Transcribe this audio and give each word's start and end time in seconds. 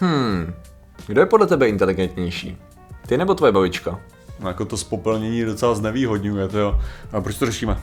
Hmm, 0.00 0.54
kdo 1.06 1.20
je 1.20 1.26
podle 1.26 1.46
tebe 1.46 1.68
inteligentnější? 1.68 2.58
Ty 3.06 3.18
nebo 3.18 3.34
tvoje 3.34 3.52
babička? 3.52 4.00
No, 4.40 4.48
jako 4.48 4.64
to 4.64 4.76
spopelnění 4.76 5.44
docela 5.44 5.74
znevýhodňuje, 5.74 6.48
to 6.48 6.58
jo. 6.58 6.80
A 7.12 7.20
proč 7.20 7.36
to 7.36 7.46
řešíme? 7.46 7.80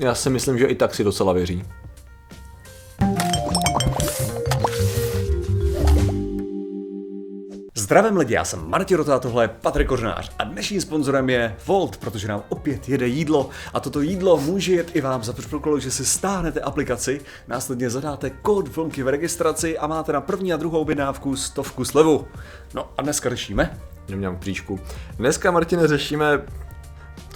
Já 0.00 0.14
si 0.14 0.30
myslím, 0.30 0.58
že 0.58 0.66
i 0.66 0.74
tak 0.74 0.94
si 0.94 1.04
docela 1.04 1.32
věří. 1.32 1.64
Zdravím 7.88 8.16
lidi, 8.16 8.34
já 8.34 8.44
jsem 8.44 8.70
Martin 8.70 8.96
Rota, 8.96 9.18
tohle 9.18 9.44
je 9.44 9.48
Patrik 9.48 9.88
Kořnář 9.88 10.32
a 10.38 10.44
dnešním 10.44 10.80
sponzorem 10.80 11.30
je 11.30 11.56
Volt, 11.66 11.96
protože 11.96 12.28
nám 12.28 12.42
opět 12.48 12.88
jede 12.88 13.06
jídlo 13.06 13.50
a 13.74 13.80
toto 13.80 14.00
jídlo 14.00 14.36
může 14.36 14.72
jet 14.72 14.96
i 14.96 15.00
vám 15.00 15.24
za 15.24 15.32
předpokladu, 15.32 15.78
že 15.78 15.90
si 15.90 16.06
stáhnete 16.06 16.60
aplikaci, 16.60 17.20
následně 17.46 17.90
zadáte 17.90 18.30
kód 18.30 18.76
vlnky 18.76 19.02
v 19.02 19.08
registraci 19.08 19.78
a 19.78 19.86
máte 19.86 20.12
na 20.12 20.20
první 20.20 20.52
a 20.52 20.56
druhou 20.56 20.80
objednávku 20.80 21.36
stovku 21.36 21.84
slevu. 21.84 22.26
No 22.74 22.88
a 22.98 23.02
dneska 23.02 23.30
řešíme 23.30 23.78
Nemám 24.08 24.36
příčku. 24.38 24.80
Dneska, 25.18 25.50
Martine, 25.50 25.88
řešíme 25.88 26.42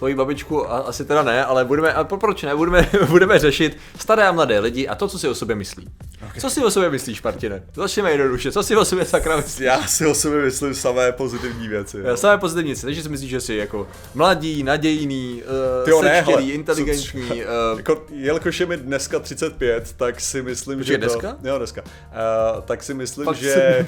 tvoji 0.03 0.15
babičku, 0.15 0.71
a 0.73 0.79
asi 0.79 1.05
teda 1.05 1.23
ne, 1.23 1.45
ale 1.45 1.65
budeme, 1.65 1.93
a 1.93 2.05
pro- 2.05 2.19
proč 2.19 2.43
ne, 2.43 2.57
budeme, 2.57 2.89
budeme 3.09 3.39
řešit 3.39 3.79
staré 3.99 4.23
a 4.29 4.33
mladé 4.33 4.59
lidi 4.59 4.89
a 4.89 4.95
to, 4.95 5.09
co 5.09 5.19
si 5.19 5.29
o 5.29 5.35
sobě 5.35 5.57
myslí. 5.57 5.89
Okay. 6.29 6.41
Co 6.41 6.51
si 6.51 6.65
o 6.65 6.71
sobě 6.71 6.91
myslíš, 6.91 7.23
Martine? 7.23 7.63
Začneme 7.75 8.11
jednoduše, 8.11 8.53
co 8.53 8.63
si 8.63 8.77
o 8.77 8.85
sobě 8.85 9.05
sakra 9.05 9.37
myslíš? 9.37 9.65
Já 9.67 9.87
si 9.87 10.07
o 10.07 10.15
sobě 10.15 10.43
myslím 10.43 10.75
samé 10.75 11.13
pozitivní 11.13 11.69
věci. 11.69 11.99
Já 12.05 12.17
Samé 12.17 12.39
pozitivní 12.39 12.67
věci, 12.71 12.83
takže 12.87 13.03
si 13.03 13.09
myslíš, 13.09 13.31
že 13.31 13.41
jsi 13.41 13.55
jako 13.55 13.89
mladý, 14.15 14.63
nadějný, 14.63 15.43
uh, 15.79 15.85
Tyjo, 15.85 16.03
ne, 16.03 16.17
sečtělý, 16.17 16.45
hele, 16.45 16.55
inteligentní. 16.55 17.29
co- 17.29 17.35
Uh, 17.73 17.77
Jako, 17.79 18.03
jelikož 18.13 18.61
je 18.61 18.67
mi 18.67 18.77
dneska 18.77 19.19
35, 19.19 19.93
tak 19.97 20.21
si 20.21 20.43
myslím, 20.43 20.83
že 20.83 20.93
to... 20.93 20.99
dneska? 20.99 21.37
Jo, 21.45 21.59
dneska. 21.59 21.83
Uh, 21.83 22.61
tak 22.65 22.83
si 22.83 22.95
myslím, 22.95 23.25
Fakt 23.25 23.37
že 23.37 23.87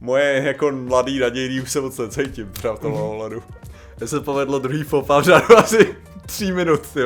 moje 0.00 0.42
jako 0.44 0.70
mladý 0.72 1.18
nadějný 1.18 1.60
už 1.60 1.70
se 1.70 1.80
moc 1.80 1.98
necítím 1.98 2.48
třeba 2.52 2.76
v 2.76 2.80
tom 2.80 2.92
ohledu. 2.94 3.42
Se 4.04 4.20
povedlo 4.20 4.58
druhý 4.58 4.82
fopa 4.82 5.20
v 5.20 5.24
řádu 5.24 5.58
asi 5.58 5.96
tří 6.30 6.52
minut, 6.52 6.80
ty. 6.94 7.00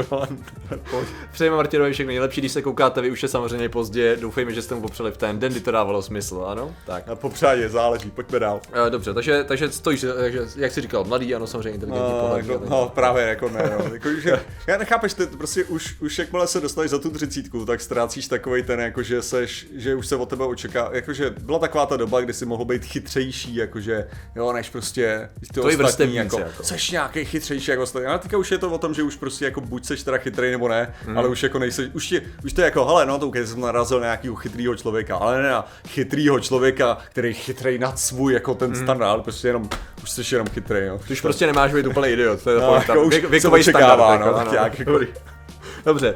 Přejeme 1.33 1.57
Martinovi 1.57 1.93
všechno 1.93 2.09
nejlepší, 2.09 2.41
když 2.41 2.53
se 2.53 2.63
koukáte, 2.63 3.01
vy 3.01 3.11
už 3.11 3.23
je 3.23 3.29
samozřejmě 3.29 3.69
pozdě, 3.69 4.17
doufejme, 4.21 4.53
že 4.53 4.63
jste 4.63 4.75
mu 4.75 4.81
popřeli 4.81 5.11
v 5.13 5.17
ten 5.17 5.39
den, 5.39 5.53
kdy 5.53 5.61
to 5.61 5.71
dávalo 5.71 6.03
smysl, 6.03 6.45
ano? 6.49 6.75
Tak. 6.87 7.07
Na 7.07 7.17
popřádě 7.17 7.69
záleží, 7.69 8.11
pojďme 8.11 8.39
dál. 8.39 8.61
Eh, 8.87 8.91
Dobře, 8.91 9.15
takže, 9.15 9.45
takže 9.45 9.71
stojíš, 9.73 10.05
takže, 10.17 10.41
jak 10.57 10.73
jsi 10.73 10.81
říkal, 10.81 11.05
mladý, 11.05 11.35
ano, 11.35 11.47
samozřejmě 11.47 11.71
inteligentní 11.71 12.13
No, 12.15 12.21
pohled. 12.21 12.47
jako, 12.47 12.65
no, 12.69 12.89
právě 12.95 13.23
jako 13.25 13.49
ne, 13.49 13.73
no. 13.79 13.95
jako, 13.95 14.09
že, 14.21 14.41
já 14.67 14.79
nechápeš, 14.79 15.15
ty 15.15 15.27
prostě 15.27 15.65
už, 15.65 16.01
už 16.01 16.19
jakmile 16.19 16.47
se 16.47 16.61
dostaneš 16.61 16.91
za 16.91 16.99
tu 16.99 17.11
třicítku, 17.11 17.65
tak 17.65 17.81
ztrácíš 17.81 18.29
takový 18.29 18.63
ten, 18.63 18.81
jako, 18.81 19.03
že 19.03 19.23
seš, 19.23 19.67
že 19.77 19.95
už 19.95 20.07
se 20.07 20.17
od 20.17 20.29
tebe 20.29 20.45
očeká, 20.45 20.91
jakože 20.93 21.31
byla 21.31 21.59
taková 21.59 21.87
ta 21.87 21.97
doba, 21.97 22.21
kdy 22.21 22.33
si 22.33 22.47
mohl 22.47 22.65
být 22.65 22.85
chytřejší, 22.85 23.57
jakože, 23.57 24.09
jo, 24.37 24.53
než 24.53 24.71
prostě 24.71 25.29
ty 25.41 25.47
Tvoji 25.61 25.77
ostatní, 25.77 26.15
jako, 26.15 26.39
jako. 26.39 26.63
seš 26.65 26.91
nějaký 26.91 27.25
chytřejší 27.25 27.71
jako 27.71 27.83
ostatní. 27.83 28.07
A 28.09 28.19
teďka 28.19 28.37
už 28.39 28.51
je 28.51 28.59
to 28.59 28.71
o 28.71 28.79
tom, 28.79 28.95
že 28.95 29.03
už 29.03 29.14
prostě 29.17 29.45
jako 29.45 29.61
buď 29.61 29.85
seš 29.85 30.03
teda 30.03 30.19
chytrý 30.19 30.51
nebo 30.51 30.69
ne, 30.69 30.95
mm. 31.07 31.19
ale 31.19 31.29
už 31.29 31.43
jako 31.43 31.59
nejseš, 31.59 31.89
už, 31.93 32.07
tě, 32.07 32.23
už 32.45 32.53
to 32.53 32.61
je 32.61 32.65
jako, 32.65 32.85
hele, 32.85 33.07
no 33.07 33.19
to 33.19 33.29
okay, 33.29 33.47
jsem 33.47 33.61
narazil 33.61 34.01
na 34.01 34.07
nějakého 34.07 34.35
chytrýho 34.35 34.75
člověka, 34.77 35.17
ale 35.17 35.43
ne 35.43 35.49
na 35.51 35.67
chytrýho 35.89 36.41
člověka, 36.41 36.99
který 37.11 37.29
je 37.29 37.35
chytrý 37.35 37.79
nad 37.79 37.99
svůj 37.99 38.33
jako 38.35 38.55
ten 38.55 38.71
Mhm. 38.71 38.83
standard, 38.83 39.23
prostě 39.23 39.49
jenom, 39.49 39.69
už 40.03 40.11
jsi 40.11 40.35
jenom 40.35 40.49
chytrý, 40.49 40.89
no. 40.89 40.99
Ty 40.99 41.13
už 41.13 41.21
prostě 41.21 41.47
nemáš 41.47 41.73
být 41.73 41.87
úplně 41.87 42.11
idiot, 42.13 42.43
to 42.43 42.51
je 42.51 42.61
No, 42.61 42.75
jako 42.75 43.03
už 43.05 43.15
věkový 43.25 43.61
očekává, 43.61 44.17
standard. 44.17 44.21
no, 44.21 44.39
jako, 44.39 44.51
ano. 44.51 44.71
jako-. 44.99 45.35
Dobře, 45.87 46.15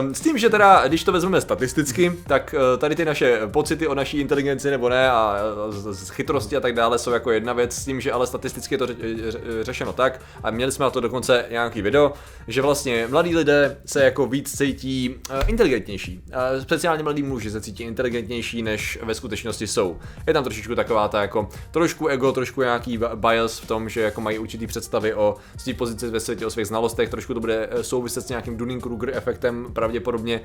um, 0.00 0.14
s 0.14 0.20
tím, 0.20 0.38
že 0.38 0.48
teda, 0.48 0.88
když 0.88 1.04
to 1.04 1.12
vezmeme 1.12 1.40
statisticky, 1.40 2.12
tak 2.26 2.54
uh, 2.54 2.78
tady 2.78 2.94
ty 2.94 3.04
naše 3.04 3.40
pocity 3.46 3.86
o 3.86 3.94
naší 3.94 4.20
inteligenci 4.20 4.70
nebo 4.70 4.88
ne 4.88 5.10
a 5.10 5.36
uh, 5.66 5.74
z, 5.74 6.10
chytrosti 6.10 6.56
a 6.56 6.60
tak 6.60 6.74
dále 6.74 6.98
jsou 6.98 7.10
jako 7.10 7.30
jedna 7.30 7.52
věc, 7.52 7.74
s 7.74 7.84
tím, 7.84 8.00
že 8.00 8.12
ale 8.12 8.26
statisticky 8.26 8.74
je 8.74 8.78
to 8.78 8.86
ře, 8.86 8.94
ře, 9.28 9.40
řešeno 9.62 9.92
tak, 9.92 10.20
a 10.42 10.50
měli 10.50 10.72
jsme 10.72 10.82
na 10.82 10.90
to 10.90 11.00
dokonce 11.00 11.44
nějaký 11.50 11.82
video, 11.82 12.12
že 12.48 12.62
vlastně 12.62 13.06
mladí 13.10 13.36
lidé 13.36 13.76
se 13.86 14.04
jako 14.04 14.26
víc 14.26 14.56
cítí 14.58 15.14
uh, 15.30 15.36
inteligentnější. 15.46 16.22
Speciálně 16.62 17.02
mladí 17.02 17.22
muži 17.22 17.50
se 17.50 17.60
cítí 17.60 17.82
inteligentnější, 17.82 18.62
než 18.62 18.98
ve 19.02 19.14
skutečnosti 19.14 19.66
jsou. 19.66 19.98
Je 20.26 20.32
tam 20.32 20.44
trošičku 20.44 20.74
taková 20.74 21.08
ta 21.08 21.22
jako 21.22 21.48
trošku 21.70 22.06
ego, 22.06 22.32
trošku 22.32 22.62
nějaký 22.62 23.00
bias 23.14 23.58
v 23.58 23.66
tom, 23.66 23.88
že 23.88 24.00
jako 24.00 24.20
mají 24.20 24.38
určitý 24.38 24.66
představy 24.66 25.14
o 25.14 25.36
svý 25.56 25.74
pozici 25.74 26.08
ve 26.10 26.20
světě, 26.20 26.46
o 26.46 26.50
svých 26.50 26.66
znalostech, 26.66 27.08
trošku 27.08 27.34
to 27.34 27.40
bude 27.40 27.68
eh, 27.70 27.84
souviset 27.84 28.24
s 28.24 28.28
nějakým 28.28 28.56
Dunning-Kruger 28.58 29.07
efektem 29.14 29.66
pravděpodobně. 29.72 30.40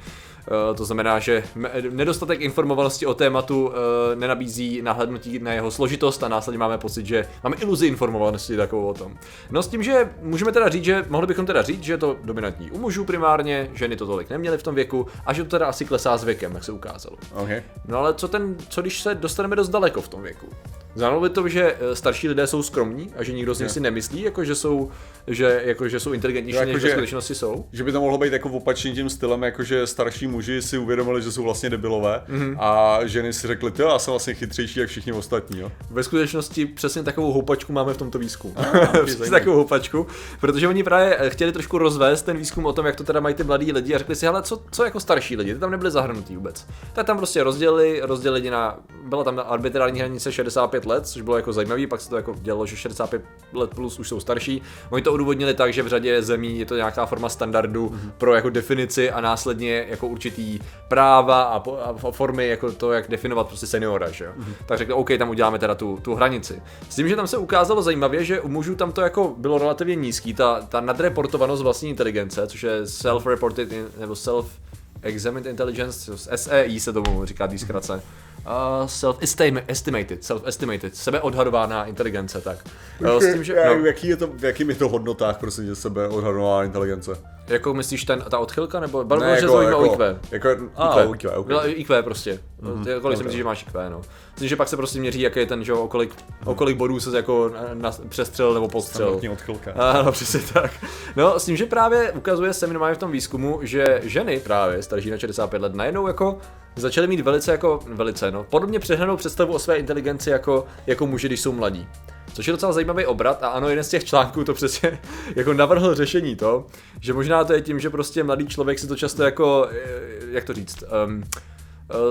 Eh, 0.47 0.75
To 0.75 0.85
znamená, 0.85 1.19
že 1.19 1.43
nedostatek 1.89 2.41
informovanosti 2.41 3.05
o 3.05 3.13
tématu 3.13 3.71
eh, 3.71 4.15
nenabízí 4.15 4.81
nahlédnutí 4.81 5.39
na 5.39 5.53
jeho 5.53 5.71
složitost 5.71 6.23
a 6.23 6.27
následně 6.27 6.57
máme 6.59 6.77
pocit, 6.77 7.05
že 7.05 7.27
máme 7.43 7.55
iluzi 7.55 7.87
informovanosti 7.87 8.57
takovou 8.57 8.87
o 8.87 8.93
tom. 8.93 9.13
No 9.51 9.63
s 9.63 9.67
tím, 9.67 9.83
že 9.83 10.09
můžeme 10.21 10.51
teda 10.51 10.69
říct, 10.69 10.83
že 10.83 11.05
mohli 11.09 11.27
bychom 11.27 11.45
teda 11.45 11.61
říct, 11.61 11.83
že 11.83 11.93
je 11.93 11.97
to 11.97 12.15
dominantní 12.23 12.71
u 12.71 12.77
mužů 12.79 13.05
primárně, 13.05 13.69
ženy 13.73 13.95
to 13.95 14.07
tolik 14.07 14.29
neměly 14.29 14.57
v 14.57 14.63
tom 14.63 14.75
věku 14.75 15.07
a 15.25 15.33
že 15.33 15.43
to 15.43 15.49
teda 15.49 15.65
asi 15.67 15.85
klesá 15.85 16.17
s 16.17 16.23
věkem, 16.23 16.53
jak 16.53 16.63
se 16.63 16.71
ukázalo. 16.71 17.17
Okay. 17.35 17.63
No 17.87 17.97
ale 17.97 18.13
co 18.13 18.27
ten, 18.27 18.55
co 18.69 18.81
když 18.81 19.01
se 19.01 19.15
dostaneme 19.15 19.55
dost 19.55 19.69
daleko 19.69 20.01
v 20.01 20.07
tom 20.07 20.21
věku? 20.21 20.47
Znamenalo 20.95 21.21
by 21.21 21.29
to, 21.29 21.47
že 21.47 21.75
eh, 21.79 21.95
starší 21.95 22.27
lidé 22.27 22.47
jsou 22.47 22.63
skromní 22.63 23.09
a 23.17 23.23
že 23.23 23.33
nikdo 23.33 23.53
z 23.53 23.59
nich 23.59 23.71
si 23.71 23.79
nemyslí, 23.79 24.21
jako 24.21 24.43
že 24.43 24.55
jsou, 24.55 24.91
že, 25.27 25.61
jako, 25.65 25.87
že 25.87 25.99
jsou 25.99 26.13
inteligentnější, 26.13 26.59
než 26.59 26.67
jako 26.67 26.73
ve 26.73 26.79
že- 26.79 26.91
skutečnosti 26.91 27.35
jsou? 27.35 27.65
Že 27.71 27.83
by 27.83 27.91
to 27.91 28.01
mohlo 28.01 28.17
být 28.17 28.33
jako 28.33 28.49
opačným 28.49 28.95
tím 28.95 29.09
stylem, 29.09 29.43
jako 29.43 29.63
že 29.63 29.87
starší 29.87 30.27
muži 30.27 30.61
si 30.61 30.77
uvědomili, 30.77 31.21
že 31.21 31.31
jsou 31.31 31.43
vlastně 31.43 31.69
debilové 31.69 32.21
mm-hmm. 32.29 32.55
a 32.59 32.99
ženy 33.05 33.33
si 33.33 33.47
řekly, 33.47 33.71
jo, 33.79 33.87
já 33.87 33.99
jsem 33.99 34.11
vlastně 34.11 34.33
chytřejší 34.33 34.79
jak 34.79 34.89
všichni 34.89 35.13
ostatní, 35.13 35.59
jo. 35.59 35.71
Ve 35.91 36.03
skutečnosti 36.03 36.65
přesně 36.65 37.03
takovou 37.03 37.31
houpačku 37.31 37.73
máme 37.73 37.93
v 37.93 37.97
tomto 37.97 38.19
výzkumu. 38.19 38.53
přesně 38.91 39.05
zajímavý. 39.05 39.29
takovou 39.29 39.55
houpačku, 39.55 40.07
protože 40.41 40.67
oni 40.67 40.83
právě 40.83 41.17
eh, 41.19 41.29
chtěli 41.29 41.51
trošku 41.51 41.77
rozvést 41.77 42.21
ten 42.21 42.37
výzkum 42.37 42.65
o 42.65 42.73
tom, 42.73 42.85
jak 42.85 42.95
to 42.95 43.03
teda 43.03 43.19
mají 43.19 43.35
ty 43.35 43.43
mladí 43.43 43.71
lidi 43.71 43.95
a 43.95 43.97
řekli 43.97 44.15
si, 44.15 44.25
hele, 44.25 44.41
co, 44.43 44.61
co 44.71 44.83
jako 44.83 44.99
starší 44.99 45.35
lidi, 45.35 45.53
ty 45.53 45.59
tam 45.59 45.71
nebyli 45.71 45.91
zahrnutí 45.91 46.35
vůbec. 46.35 46.65
Tak 46.93 47.05
tam 47.05 47.17
prostě 47.17 47.43
rozdělili, 47.43 48.01
rozdělili 48.03 48.49
na, 48.49 48.79
byla 49.05 49.23
tam 49.23 49.41
arbitrární 49.45 49.99
hranice 49.99 50.31
65 50.31 50.82
let, 50.85 51.07
což 51.07 51.21
bylo 51.21 51.35
jako 51.37 51.53
zajímavé, 51.53 51.87
pak 51.87 52.01
se 52.01 52.09
to 52.09 52.15
jako 52.15 52.35
dělo, 52.41 52.65
že 52.65 52.75
65 52.75 53.21
let 53.53 53.69
plus 53.69 53.99
už 53.99 54.07
jsou 54.07 54.19
starší. 54.19 54.61
Oni 54.89 55.03
to 55.03 55.13
odůvodnili 55.13 55.53
tak, 55.53 55.73
že 55.73 55.83
v 55.83 55.87
řadě 55.87 56.21
zemí 56.21 56.59
je 56.59 56.65
to 56.65 56.75
nějaká 56.75 57.05
forma 57.05 57.29
standardu 57.29 57.87
mm-hmm. 57.89 58.11
pro 58.17 58.35
jako 58.35 58.49
definici 58.49 59.11
a 59.11 59.21
následně 59.21 59.85
jako 59.89 60.07
určitý 60.07 60.59
práva 60.87 61.43
a, 61.43 61.59
po, 61.59 61.77
a 61.77 62.11
formy 62.11 62.47
jako 62.47 62.71
to, 62.71 62.91
jak 62.91 63.09
definovat 63.09 63.47
prostě 63.47 63.67
seniora, 63.67 64.11
že 64.11 64.25
jo. 64.25 64.31
Mm-hmm. 64.39 64.53
Tak 64.65 64.77
řekli, 64.77 64.93
OK, 64.93 65.09
tam 65.17 65.29
uděláme 65.29 65.59
teda 65.59 65.75
tu, 65.75 65.99
tu 66.01 66.15
hranici. 66.15 66.61
S 66.89 66.95
tím, 66.95 67.07
že 67.07 67.15
tam 67.15 67.27
se 67.27 67.37
ukázalo 67.37 67.81
zajímavě, 67.81 68.25
že 68.25 68.41
u 68.41 68.47
mužů 68.47 68.75
tam 68.75 68.91
to 68.91 69.01
jako 69.01 69.33
bylo 69.37 69.57
relativně 69.57 69.95
nízký, 69.95 70.33
ta, 70.33 70.61
ta 70.61 70.81
nadreportovanost 70.81 71.63
vlastní 71.63 71.89
inteligence, 71.89 72.47
což 72.47 72.63
je 72.63 72.81
self-reported 72.83 73.85
nebo 73.99 74.15
self 74.15 74.59
Examined 75.03 75.49
Intelligence, 75.49 76.17
SEI 76.35 76.79
se 76.79 76.93
tomu 76.93 77.25
říká 77.25 77.47
tý 77.47 77.59
zkratce. 77.59 78.01
Uh, 78.45 78.87
self-estimated, 78.87 80.23
self-estimated, 80.23 80.95
sebeodhadovaná 80.95 81.85
inteligence, 81.85 82.41
tak. 82.41 82.57
Uh, 83.01 83.19
s 83.19 83.33
tím, 83.33 83.43
že, 83.43 83.55
no. 83.65 83.85
Jaký 83.85 84.07
je 84.07 84.15
to, 84.15 84.27
v 84.27 84.43
jakým 84.43 84.69
je 84.69 84.75
to 84.75 84.89
hodnotách, 84.89 85.37
prosím 85.37 85.65
tě, 85.65 85.75
sebe 85.75 86.07
odhadovaná 86.07 86.63
inteligence? 86.63 87.11
Jako 87.47 87.73
myslíš 87.73 88.03
ten, 88.03 88.21
ta 88.29 88.39
odchylka, 88.39 88.79
nebo 88.79 89.03
bavíme 89.03 89.27
Ne, 89.31 89.37
se 89.39 89.45
jako- 89.45 89.61
jako, 89.61 89.77
o 89.77 89.81
jako- 89.83 89.93
IQ? 89.93 90.19
jako- 90.31 90.49
A, 90.75 91.01
IQ, 91.01 91.13
IQ, 91.15 91.31
ok. 91.31 91.47
Byla 91.47 91.65
IQ 91.67 92.03
prostě. 92.03 92.39
Mm, 92.61 92.85
Kolik 93.01 93.17
si 93.17 93.23
myslíš, 93.23 93.37
že 93.37 93.43
máš 93.43 93.63
IQ, 93.63 93.89
no. 93.89 94.01
Myslím, 94.31 94.49
že 94.49 94.55
pak 94.55 94.67
se 94.69 94.77
prostě 94.77 94.99
měří, 94.99 95.21
jaký 95.21 95.39
je 95.39 95.45
ten, 95.45 95.63
že 95.63 95.71
jo, 95.71 95.79
o 95.81 95.87
kolik, 95.87 96.15
o 96.45 96.55
kolik 96.55 96.77
bodů 96.77 96.99
se 96.99 97.17
jako 97.17 97.49
na, 97.53 97.61
na, 97.73 97.91
přestřel 98.09 98.53
nebo 98.53 98.67
postřel. 98.67 99.01
Standardní 99.01 99.29
odchylka. 99.29 99.71
Ano, 99.75 100.11
přesně 100.11 100.39
tak. 100.53 100.71
No, 101.15 101.39
s 101.39 101.45
tím, 101.45 101.57
že 101.57 101.65
právě 101.65 102.11
ukazuje 102.11 102.53
se 102.53 102.67
minimálně 102.67 102.95
v 102.95 102.97
tom 102.97 103.11
výzkumu, 103.11 103.59
že 103.61 104.01
ženy 104.03 104.39
právě 104.39 104.83
starší 104.83 105.09
na 105.11 105.17
65 105.17 105.61
let 105.61 105.75
najednou 105.75 106.07
jako 106.07 106.37
začaly 106.75 107.07
mít 107.07 107.19
velice 107.19 107.51
jako, 107.51 107.79
velice 107.87 108.31
no, 108.31 108.43
podobně 108.43 108.79
přehnanou 108.79 109.17
představu 109.17 109.53
o 109.53 109.59
své 109.59 109.75
inteligenci 109.77 110.29
jako, 110.29 110.65
jako 110.87 111.07
muži, 111.07 111.27
když 111.27 111.41
jsou 111.41 111.51
mladí. 111.51 111.87
Což 112.33 112.47
je 112.47 112.53
docela 112.53 112.73
zajímavý 112.73 113.05
obrat 113.05 113.43
a 113.43 113.47
ano, 113.47 113.69
jeden 113.69 113.83
z 113.83 113.89
těch 113.89 114.05
článků 114.05 114.43
to 114.43 114.53
přesně 114.53 114.99
jako 115.35 115.53
navrhl 115.53 115.95
řešení 115.95 116.35
to, 116.35 116.65
že 117.01 117.13
možná 117.13 117.43
to 117.43 117.53
je 117.53 117.61
tím, 117.61 117.79
že 117.79 117.89
prostě 117.89 118.23
mladý 118.23 118.47
člověk 118.47 118.79
si 118.79 118.87
to 118.87 118.95
často 118.95 119.23
jako, 119.23 119.67
eh, 119.71 119.99
jak 120.31 120.43
to 120.43 120.53
říct, 120.53 120.83
um, 121.05 121.23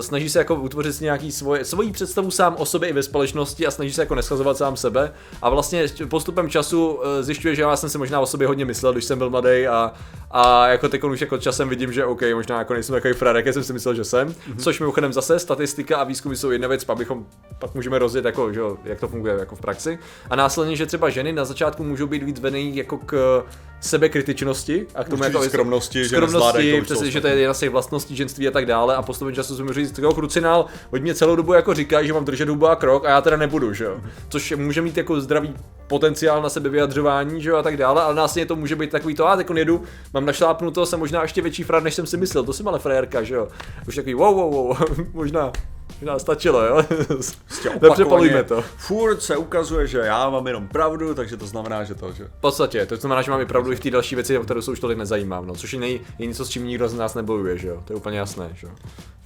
snaží 0.00 0.30
se 0.30 0.38
jako 0.38 0.54
utvořit 0.54 1.00
nějaký 1.00 1.32
svoje, 1.32 1.64
svoji 1.64 1.92
představu 1.92 2.30
sám 2.30 2.56
o 2.58 2.66
sobě 2.66 2.88
i 2.88 2.92
ve 2.92 3.02
společnosti 3.02 3.66
a 3.66 3.70
snaží 3.70 3.92
se 3.92 4.02
jako 4.02 4.14
neschazovat 4.14 4.56
sám 4.56 4.76
sebe. 4.76 5.12
A 5.42 5.50
vlastně 5.50 5.84
postupem 6.08 6.50
času 6.50 7.00
eh, 7.02 7.22
zjišťuje, 7.22 7.54
že 7.54 7.62
já 7.62 7.76
jsem 7.76 7.90
si 7.90 7.98
možná 7.98 8.20
o 8.20 8.26
sobě 8.26 8.46
hodně 8.46 8.64
myslel, 8.64 8.92
když 8.92 9.04
jsem 9.04 9.18
byl 9.18 9.30
mladý 9.30 9.66
a, 9.66 9.92
A 10.32 10.68
jako 10.68 10.88
teď 10.88 11.04
už 11.04 11.20
jako 11.20 11.38
časem 11.38 11.68
vidím, 11.68 11.92
že 11.92 12.04
OK, 12.04 12.22
možná 12.34 12.58
jako 12.58 12.72
nejsem 12.74 12.92
takový 12.92 13.14
frajer, 13.14 13.36
jak 13.36 13.54
jsem 13.54 13.64
si 13.64 13.72
myslel, 13.72 13.94
že 13.94 14.04
jsem. 14.04 14.28
Mm-hmm. 14.28 14.56
Což 14.58 14.80
mimochodem 14.80 15.12
zase 15.12 15.38
statistika 15.38 15.96
a 15.96 16.04
výzkumy 16.04 16.36
jsou 16.36 16.50
jedna 16.50 16.68
věc, 16.68 16.84
pak 16.84 16.98
bychom 16.98 17.26
pak 17.58 17.74
můžeme 17.74 17.98
rozjet, 17.98 18.24
jako, 18.24 18.52
že, 18.52 18.60
jak 18.84 19.00
to 19.00 19.08
funguje 19.08 19.36
jako 19.38 19.56
v 19.56 19.60
praxi. 19.60 19.98
A 20.30 20.36
následně, 20.36 20.76
že 20.76 20.86
třeba 20.86 21.10
ženy 21.10 21.32
na 21.32 21.44
začátku 21.44 21.84
můžou 21.84 22.06
být 22.06 22.22
víc 22.22 22.40
vedený 22.40 22.76
jako 22.76 22.98
k 22.98 23.44
sebekritičnosti 23.80 24.86
a 24.94 25.04
k 25.04 25.08
tomu 25.08 25.20
Určitě 25.20 25.36
jako 25.36 25.48
skromnosti, 25.48 26.02
že 26.02 26.08
skromnosti, 26.08 26.78
to, 26.78 26.84
přesně, 26.84 27.10
že 27.10 27.20
to 27.20 27.26
je 27.26 27.34
jedna 27.34 27.54
z 27.54 27.58
těch 27.58 27.70
vlastností 27.70 28.16
ženství 28.16 28.48
a 28.48 28.50
tak 28.50 28.66
dále 28.66 28.96
a 28.96 29.02
postupně 29.02 29.34
času 29.34 29.56
jsem 29.56 29.72
říct, 29.72 29.98
jako 29.98 30.14
krucinál, 30.14 30.66
oni 30.90 31.02
mě 31.02 31.14
celou 31.14 31.36
dobu 31.36 31.52
jako 31.52 31.74
říkají, 31.74 32.06
že 32.06 32.12
mám 32.12 32.24
držet 32.24 32.48
hubu 32.48 32.66
a 32.66 32.76
krok 32.76 33.04
a 33.04 33.08
já 33.08 33.20
teda 33.20 33.36
nebudu, 33.36 33.72
že 33.72 33.84
jo. 33.84 34.00
Což 34.28 34.52
může 34.56 34.82
mít 34.82 34.96
jako 34.96 35.20
zdravý 35.20 35.54
potenciál 35.86 36.42
na 36.42 36.48
sebe 36.48 36.68
vyjadřování, 36.68 37.42
že 37.42 37.50
jo, 37.50 37.56
a 37.56 37.62
tak 37.62 37.76
dále, 37.76 38.02
ale 38.02 38.14
následně 38.14 38.46
to 38.46 38.56
může 38.56 38.76
být 38.76 38.90
takový 38.90 39.14
to, 39.14 39.28
a 39.28 39.36
teď 39.36 39.46
jedu, 39.54 39.82
mám 40.14 40.21
našlápnuto, 40.26 40.86
jsem 40.86 40.98
možná 40.98 41.22
ještě 41.22 41.42
větší 41.42 41.62
frar, 41.62 41.82
než 41.82 41.94
jsem 41.94 42.06
si 42.06 42.16
myslel, 42.16 42.44
to 42.44 42.52
jsem 42.52 42.68
ale 42.68 42.78
frajerka, 42.78 43.22
že 43.22 43.34
jo. 43.34 43.48
Už 43.88 43.96
takový 43.96 44.14
wow, 44.14 44.34
wow, 44.34 44.52
wow, 44.52 44.76
možná, 45.12 45.52
možná 46.00 46.18
stačilo, 46.18 46.64
jo. 46.64 46.82
Prostě 47.06 47.70
Nepřepalujme 47.82 48.42
opakovaně 48.42 48.42
to. 48.42 48.62
Furt 48.76 49.22
se 49.22 49.36
ukazuje, 49.36 49.86
že 49.86 49.98
já 49.98 50.30
mám 50.30 50.46
jenom 50.46 50.68
pravdu, 50.68 51.14
takže 51.14 51.36
to 51.36 51.46
znamená, 51.46 51.84
že 51.84 51.94
to, 51.94 52.12
že... 52.12 52.24
V 52.24 52.40
podstatě, 52.40 52.86
to 52.86 52.96
znamená, 52.96 53.22
že 53.22 53.30
mám 53.30 53.40
i 53.40 53.46
pravdu 53.46 53.72
i 53.72 53.76
v 53.76 53.80
té 53.80 53.90
další 53.90 54.14
věci, 54.14 54.38
o 54.38 54.42
kterou 54.42 54.62
se 54.62 54.70
už 54.70 54.80
tolik 54.80 54.98
nezajímám, 54.98 55.46
no, 55.46 55.54
což 55.54 55.72
je, 55.72 55.80
nej, 55.80 56.00
je 56.18 56.26
něco, 56.26 56.44
s 56.44 56.48
čím 56.48 56.66
nikdo 56.66 56.88
z 56.88 56.94
nás 56.94 57.14
nebojuje, 57.14 57.58
že 57.58 57.68
jo, 57.68 57.82
to 57.84 57.92
je 57.92 57.96
úplně 57.96 58.18
jasné, 58.18 58.50
že 58.54 58.66
jo. 58.66 58.72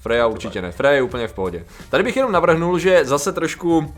Freja 0.06 0.26
určitě 0.26 0.62
ne, 0.62 0.72
Freja 0.72 0.94
je 0.94 1.02
úplně 1.02 1.28
v 1.28 1.32
pohodě. 1.32 1.64
Tady 1.90 2.04
bych 2.04 2.16
jenom 2.16 2.32
navrhnul, 2.32 2.78
že 2.78 3.04
zase 3.04 3.32
trošku, 3.32 3.94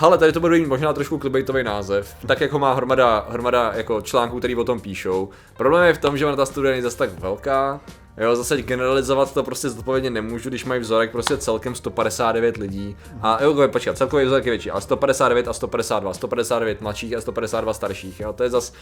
ale 0.00 0.18
tady 0.18 0.32
to 0.32 0.40
bude 0.40 0.58
mít 0.58 0.68
možná 0.68 0.92
trošku 0.92 1.18
clickbaitový 1.18 1.62
název, 1.62 2.16
tak 2.26 2.40
jak 2.40 2.52
ho 2.52 2.58
má 2.58 2.74
hromada, 2.74 3.26
hromada 3.30 3.72
jako 3.74 4.00
článků, 4.00 4.38
který 4.38 4.56
o 4.56 4.64
tom 4.64 4.80
píšou. 4.80 5.28
Problém 5.56 5.84
je 5.84 5.94
v 5.94 5.98
tom, 5.98 6.18
že 6.18 6.26
ona 6.26 6.36
ta 6.36 6.46
studie 6.46 6.72
není 6.72 6.82
zase 6.82 6.96
tak 6.98 7.18
velká, 7.18 7.80
Jo, 8.16 8.36
zase 8.36 8.62
generalizovat 8.62 9.34
to 9.34 9.42
prostě 9.42 9.70
zodpovědně 9.70 10.10
nemůžu, 10.10 10.48
když 10.48 10.64
mají 10.64 10.80
vzorek 10.80 11.10
prostě 11.12 11.36
celkem 11.36 11.74
159 11.74 12.56
lidí. 12.56 12.96
A 13.22 13.42
jo, 13.42 13.68
počkat, 13.68 13.96
celkový 13.96 14.24
vzorek 14.24 14.46
je 14.46 14.50
větší, 14.50 14.70
ale 14.70 14.80
159 14.80 15.48
a 15.48 15.52
152, 15.52 16.14
159 16.14 16.80
mladších 16.80 17.16
a 17.16 17.20
152 17.20 17.72
starších, 17.72 18.20
jo, 18.20 18.32
to 18.32 18.42
je 18.42 18.50
zase 18.50 18.72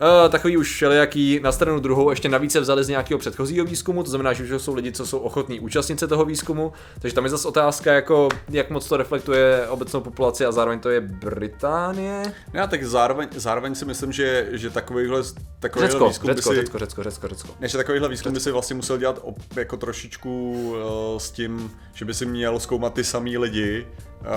Uh, 0.00 0.30
takový 0.30 0.56
už 0.56 0.72
všelijaký 0.72 1.40
na 1.42 1.52
stranu 1.52 1.80
druhou, 1.80 2.10
ještě 2.10 2.28
navíc 2.28 2.52
se 2.52 2.60
vzali 2.60 2.84
z 2.84 2.88
nějakého 2.88 3.18
předchozího 3.18 3.64
výzkumu, 3.66 4.02
to 4.02 4.10
znamená, 4.10 4.32
že 4.32 4.56
už 4.56 4.62
jsou 4.62 4.74
lidi, 4.74 4.92
co 4.92 5.06
jsou 5.06 5.18
ochotní 5.18 5.60
účastnit 5.60 6.00
se 6.00 6.06
toho 6.06 6.24
výzkumu, 6.24 6.72
takže 6.98 7.14
tam 7.14 7.24
je 7.24 7.30
zase 7.30 7.48
otázka, 7.48 7.92
jako, 7.92 8.28
jak 8.48 8.70
moc 8.70 8.88
to 8.88 8.96
reflektuje 8.96 9.66
obecnou 9.68 10.00
populaci 10.00 10.46
a 10.46 10.52
zároveň 10.52 10.80
to 10.80 10.90
je 10.90 11.00
Británie. 11.00 12.22
Já 12.52 12.66
tak 12.66 12.84
zároveň, 12.84 13.28
zároveň 13.36 13.74
si 13.74 13.84
myslím, 13.84 14.12
že, 14.12 14.48
že 14.52 14.70
takovýhle, 14.70 15.22
takovýhle 15.60 15.88
Řecko, 15.88 16.08
výzkum 16.08 16.30
Řecko, 16.30 16.50
by 16.50 16.56
si, 16.56 16.60
Řecko, 16.60 16.78
Řecko, 16.78 17.02
Řecko, 17.02 17.28
Řecko. 17.28 17.48
než 17.60 17.72
takovýhle 17.72 18.08
výzkum 18.08 18.32
by 18.32 18.40
si 18.40 18.50
vlastně 18.50 18.76
musel 18.76 18.98
dělat 18.98 19.18
op, 19.22 19.38
jako 19.56 19.76
trošičku 19.76 20.50
uh, 20.52 21.18
s 21.18 21.30
tím, 21.30 21.70
že 21.94 22.04
by 22.04 22.14
si 22.14 22.26
měl 22.26 22.60
zkoumat 22.60 22.94
ty 22.94 23.04
samý 23.04 23.38
lidi 23.38 23.86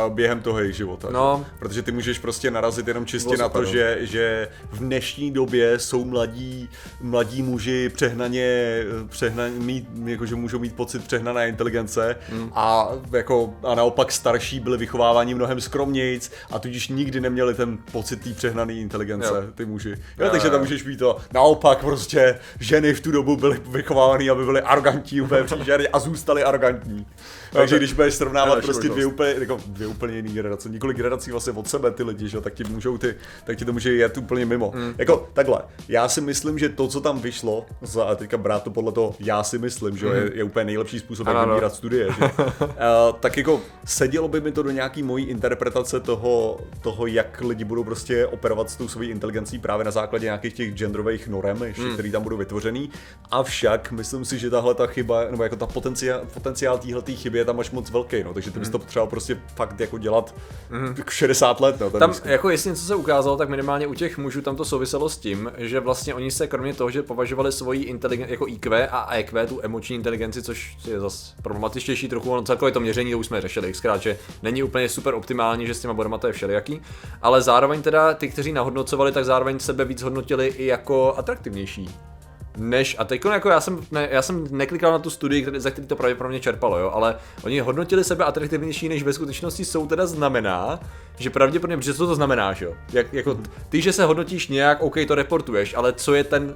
během 0.10 0.42
toho 0.42 0.60
jejich 0.60 0.76
života. 0.76 1.08
No. 1.12 1.46
že? 1.46 1.52
Protože 1.60 1.82
ty 1.82 1.92
můžeš 1.92 2.20
prostě 2.20 2.52
narazit 2.52 2.88
jenom 2.88 3.06
čistě 3.06 3.30
Bylo 3.36 3.42
na 3.42 3.50
to, 3.50 3.60
no. 3.62 3.66
že, 3.66 3.98
že 4.02 4.48
v 4.72 4.80
dnešní 4.80 5.32
době 5.32 5.80
jsou 5.80 6.06
mladí, 6.06 6.70
mladí 7.02 7.42
muži 7.42 7.90
přehnaně, 7.90 8.82
přehnaně 9.10 9.60
mít, 9.60 9.88
jako, 10.06 10.26
že 10.26 10.36
můžou 10.36 10.60
mít 10.60 10.76
pocit 10.76 11.04
přehnané 11.08 11.48
inteligence 11.50 12.16
Hmm. 12.30 12.52
a, 12.56 12.90
jako, 13.12 13.54
a 13.64 13.76
naopak 13.76 14.12
starší 14.12 14.60
byli 14.60 14.78
vychováváni 14.78 15.36
mnohem 15.36 15.62
skromnějc 15.62 16.32
a 16.52 16.60
tudíž 16.60 16.88
nikdy 16.88 17.20
neměli 17.22 17.54
ten 17.54 17.78
pocit 17.92 18.22
té 18.24 18.30
přehnané 18.34 18.74
inteligence, 18.74 19.28
Jo. 19.28 19.44
ty 19.56 19.66
muži. 19.66 19.90
Jo, 19.90 20.26
Jo, 20.26 20.30
takže 20.32 20.50
tam 20.50 20.60
můžeš 20.60 20.84
mít 20.86 21.00
to, 21.00 21.18
naopak 21.34 21.80
prostě 21.80 22.40
ženy 22.60 22.94
v 22.94 23.02
tu 23.02 23.12
dobu 23.12 23.38
byly 23.38 23.62
vychovávány, 23.70 24.30
aby 24.30 24.46
byly 24.46 24.62
arrogantní 24.62 25.22
úplně 25.22 25.44
příšerně 25.44 25.88
a 25.88 26.00
zůstaly 26.00 26.44
arrogantní. 26.44 27.06
Takže 27.52 27.76
tak- 27.76 27.80
když 27.80 27.94
budeš 27.94 28.14
srovnávat 28.14 28.64
prostě 28.64 28.90
dvě 28.90 29.06
úplně, 29.06 29.36
jako 29.40 29.60
dvě 29.80 29.88
úplně 29.88 30.16
jiné 30.16 30.30
generace, 30.30 30.70
několik 30.70 30.98
generací 30.98 31.32
vlastně 31.32 31.54
od 31.54 31.68
sebe 31.68 31.92
ty 31.92 32.04
lidi, 32.04 32.30
že 32.30 32.38
jo, 32.38 32.42
tak 32.42 32.54
ti 32.54 32.64
můžou 32.64 32.98
ty, 32.98 33.16
tak 33.46 33.58
ti 33.58 33.66
to 33.66 33.74
může 33.74 33.94
jet 33.94 34.18
úplně 34.18 34.46
mimo. 34.46 34.72
Hmm. 34.76 34.94
Jako 34.98 35.30
takhle, 35.34 35.60
já 35.88 36.10
si 36.10 36.22
myslím, 36.22 36.60
že 36.60 36.70
to, 36.70 36.88
co 36.88 37.02
tam 37.02 37.20
vyšlo, 37.20 37.66
za, 37.82 38.04
a 38.04 38.16
teďka 38.16 38.38
brát 38.38 38.64
to 38.64 38.70
podle 38.72 38.92
toho, 38.92 39.16
já 39.20 39.44
si 39.44 39.58
myslím, 39.58 39.98
že 39.98 40.06
jo, 40.06 40.12
je, 40.12 40.32
je 40.34 40.44
úplně 40.44 40.66
nejlepší 40.66 41.00
způsob, 41.00 41.28
jak. 41.28 41.36
Ano, 41.36 41.54
vybírat 41.54 41.74
studie, 41.76 42.06
že? 42.06 42.26
uh, 42.26 42.68
tak 43.20 43.38
jako 43.38 43.62
sedělo 43.86 44.28
by 44.28 44.42
mi 44.42 44.52
to 44.52 44.64
do 44.64 44.72
nějaký 44.72 45.04
mojí 45.04 45.26
interpretace 45.26 46.00
toho, 46.00 46.60
toho, 46.82 47.08
jak 47.08 47.42
lidi 47.42 47.64
budou 47.64 47.84
prostě 47.84 48.26
operovat 48.26 48.70
s 48.70 48.76
tou 48.76 48.88
svojí 48.88 49.10
inteligencí 49.10 49.60
právě 49.60 49.86
na 49.86 49.92
základě 49.92 50.26
nějakých 50.26 50.54
těch 50.54 50.74
genderových 50.74 51.28
norem, 51.28 51.64
ještě, 51.64 51.80
Hmm. 51.82 51.94
který 51.94 52.12
tam 52.12 52.24
budou 52.24 52.38
vytvořený. 52.38 52.90
Avšak 53.32 53.92
myslím 53.92 54.26
si, 54.26 54.40
že 54.40 54.50
tahle 54.50 54.76
ta 54.76 54.88
chyba, 54.88 55.26
nebo 55.32 55.44
jako 55.44 55.56
ta 55.56 55.66
potenciál, 55.66 56.22
potenciál 56.34 56.78
téhle 56.78 57.02
chyby 57.02 57.38
je 57.38 57.46
tam 57.46 57.60
až 57.60 57.72
moc 57.72 57.92
velký, 57.92 58.24
no, 58.24 58.34
takže 58.34 58.52
ty 58.52 58.60
bys 58.60 58.70
to 58.70 58.80
potřeboval 58.80 59.10
prostě 59.10 59.38
fakt 59.60 59.80
jako 59.80 59.98
dělat 59.98 60.36
jako 60.98 61.12
60 61.12 61.60
let, 61.60 61.80
no, 61.80 61.90
ten 61.90 62.00
Tam, 62.00 62.10
výzkum. 62.10 62.32
jako 62.32 62.50
jestli 62.50 62.70
něco 62.70 62.84
se 62.84 62.96
ukázalo, 62.96 63.38
tak 63.38 63.50
minimálně 63.50 63.88
u 63.88 63.94
těch 63.94 64.18
mužů 64.18 64.42
tam 64.42 64.56
to 64.56 64.66
souviselo 64.66 65.10
s 65.10 65.18
tím, 65.18 65.52
že 65.58 65.80
vlastně 65.80 66.14
oni 66.14 66.32
se 66.32 66.48
kromě 66.48 66.74
toho, 66.74 66.92
že 66.92 67.04
považovali 67.04 67.52
svoji 67.52 67.84
inteligenci 67.84 68.32
jako 68.34 68.48
IQ 68.48 68.88
a 68.92 69.16
EQ, 69.16 69.48
tu 69.48 69.60
emoční 69.64 69.96
inteligenci, 69.96 70.42
což 70.42 70.78
je 70.88 71.00
zase 71.00 71.34
problematičtější 71.42 72.08
trochu, 72.08 72.32
ono 72.32 72.42
celkově 72.42 72.72
to 72.72 72.80
měření, 72.80 73.12
to 73.12 73.20
už 73.20 73.26
jsme 73.26 73.42
řešili 73.42 73.72
xkrát, 73.72 74.02
že 74.02 74.18
není 74.44 74.64
úplně 74.64 74.90
super 74.90 75.14
optimální, 75.14 75.68
že 75.68 75.74
s 75.74 75.82
těma 75.82 75.94
bodama 75.94 76.18
to 76.18 76.28
je 76.28 76.34
všelijaký, 76.34 76.82
ale 77.22 77.42
zároveň 77.42 77.82
teda 77.82 78.14
ty, 78.14 78.30
kteří 78.30 78.54
nahodnocovali, 78.54 79.12
tak 79.12 79.26
zároveň 79.26 79.60
sebe 79.60 79.86
víc 79.86 80.02
hodnotili 80.02 80.48
i 80.48 80.66
jako 80.66 81.14
atraktivnější. 81.18 81.90
Než, 82.58 82.96
a 83.00 83.04
teď 83.04 83.26
jako 83.26 83.50
já 83.50 83.62
jsem, 83.62 83.80
ne, 83.92 84.08
já 84.12 84.22
jsem 84.22 84.48
neklikal 84.52 84.92
na 84.92 85.00
tu 85.00 85.10
studii, 85.10 85.42
který, 85.42 85.60
za 85.60 85.72
který 85.72 85.88
to 85.88 85.96
pravděpodobně 85.96 86.40
čerpalo, 86.40 86.80
jo, 86.80 86.92
ale 86.94 87.16
oni 87.44 87.60
hodnotili 87.60 88.04
sebe 88.04 88.26
atraktivnější, 88.26 88.90
než 88.90 89.04
ve 89.04 89.14
skutečnosti 89.14 89.66
jsou, 89.66 89.88
teda 89.88 90.06
znamená, 90.06 90.80
že 91.18 91.30
pravděpodobně, 91.30 91.78
protože 91.78 91.94
co 91.94 92.08
to 92.08 92.16
znamená, 92.16 92.54
že 92.54 92.66
jo? 92.66 92.74
Jak, 92.94 93.14
jako, 93.14 93.40
ty, 93.70 93.82
že 93.82 93.94
se 93.94 94.06
hodnotíš 94.06 94.48
nějak, 94.48 94.82
OK, 94.82 94.96
to 95.08 95.16
reportuješ, 95.16 95.74
ale 95.74 95.94
co 95.94 96.14
je 96.14 96.24
ten, 96.24 96.56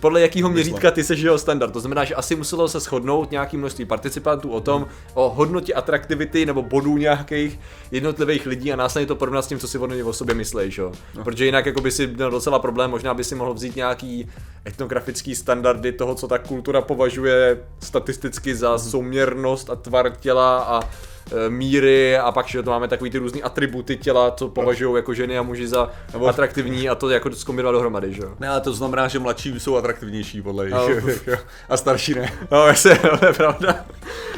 podle 0.00 0.20
jakého 0.20 0.48
měřítka 0.50 0.90
ty 0.90 1.04
seš 1.04 1.20
jeho 1.20 1.38
standard. 1.38 1.70
To 1.72 1.80
znamená, 1.80 2.04
že 2.04 2.14
asi 2.14 2.36
muselo 2.36 2.68
se 2.68 2.80
shodnout 2.80 3.30
nějaký 3.30 3.56
množství 3.56 3.84
participantů 3.84 4.50
o 4.50 4.60
tom, 4.60 4.86
o 5.14 5.30
hodnotě 5.30 5.74
atraktivity 5.74 6.46
nebo 6.46 6.62
bodů 6.62 6.96
nějakých 6.96 7.60
jednotlivých 7.90 8.46
lidí 8.46 8.72
a 8.72 8.76
následně 8.76 9.06
to 9.06 9.16
porovnat 9.16 9.42
s 9.42 9.46
tím, 9.46 9.58
co 9.58 9.68
si 9.68 9.78
o 9.78 9.88
o 10.08 10.12
sobě 10.12 10.34
myslíš, 10.34 10.78
jo. 10.78 10.92
No. 11.14 11.24
Protože 11.24 11.44
jinak 11.44 11.66
jako 11.66 11.80
by 11.80 11.90
si 11.90 12.06
měl 12.06 12.30
docela 12.30 12.58
problém, 12.58 12.90
možná 12.90 13.14
by 13.14 13.24
si 13.24 13.34
mohl 13.34 13.54
vzít 13.54 13.76
nějaký 13.76 14.28
etnografický 14.66 15.34
standardy 15.34 15.92
toho, 15.92 16.14
co 16.14 16.28
ta 16.28 16.38
kultura 16.38 16.80
považuje 16.80 17.58
statisticky 17.80 18.54
za 18.54 18.70
Mhm. 18.70 18.78
souměrnost 18.78 19.70
a 19.70 19.76
tvar 19.76 20.10
těla 20.20 20.58
a 20.58 20.80
míry 21.48 22.18
a 22.18 22.32
pak 22.32 22.48
že 22.48 22.62
to 22.62 22.70
máme 22.70 22.88
takový 22.88 23.10
ty 23.10 23.18
různý 23.18 23.42
atributy 23.42 23.96
těla, 23.96 24.30
co 24.30 24.48
považují 24.48 24.96
jako 24.96 25.14
ženy 25.14 25.38
a 25.38 25.42
muži 25.42 25.68
za 25.68 25.90
atraktivní 26.28 26.88
a 26.88 26.94
to 26.94 27.10
jako 27.10 27.30
zkombinovat 27.34 27.72
dohromady, 27.72 28.14
že 28.14 28.22
jo. 28.22 28.34
Ne, 28.40 28.48
ale 28.48 28.60
to 28.60 28.72
znamená, 28.72 29.08
že 29.08 29.18
mladší 29.18 29.60
jsou 29.60 29.76
atraktivnější 29.76 30.42
podle 30.42 30.64
jich. 30.64 30.74
No. 30.74 30.88
a 31.68 31.76
starší 31.76 32.14
ne. 32.14 32.32
No, 32.50 32.66
jasně, 32.66 32.98
no, 33.04 33.18
to 33.18 33.26
je 33.26 33.32
pravda. 33.32 33.84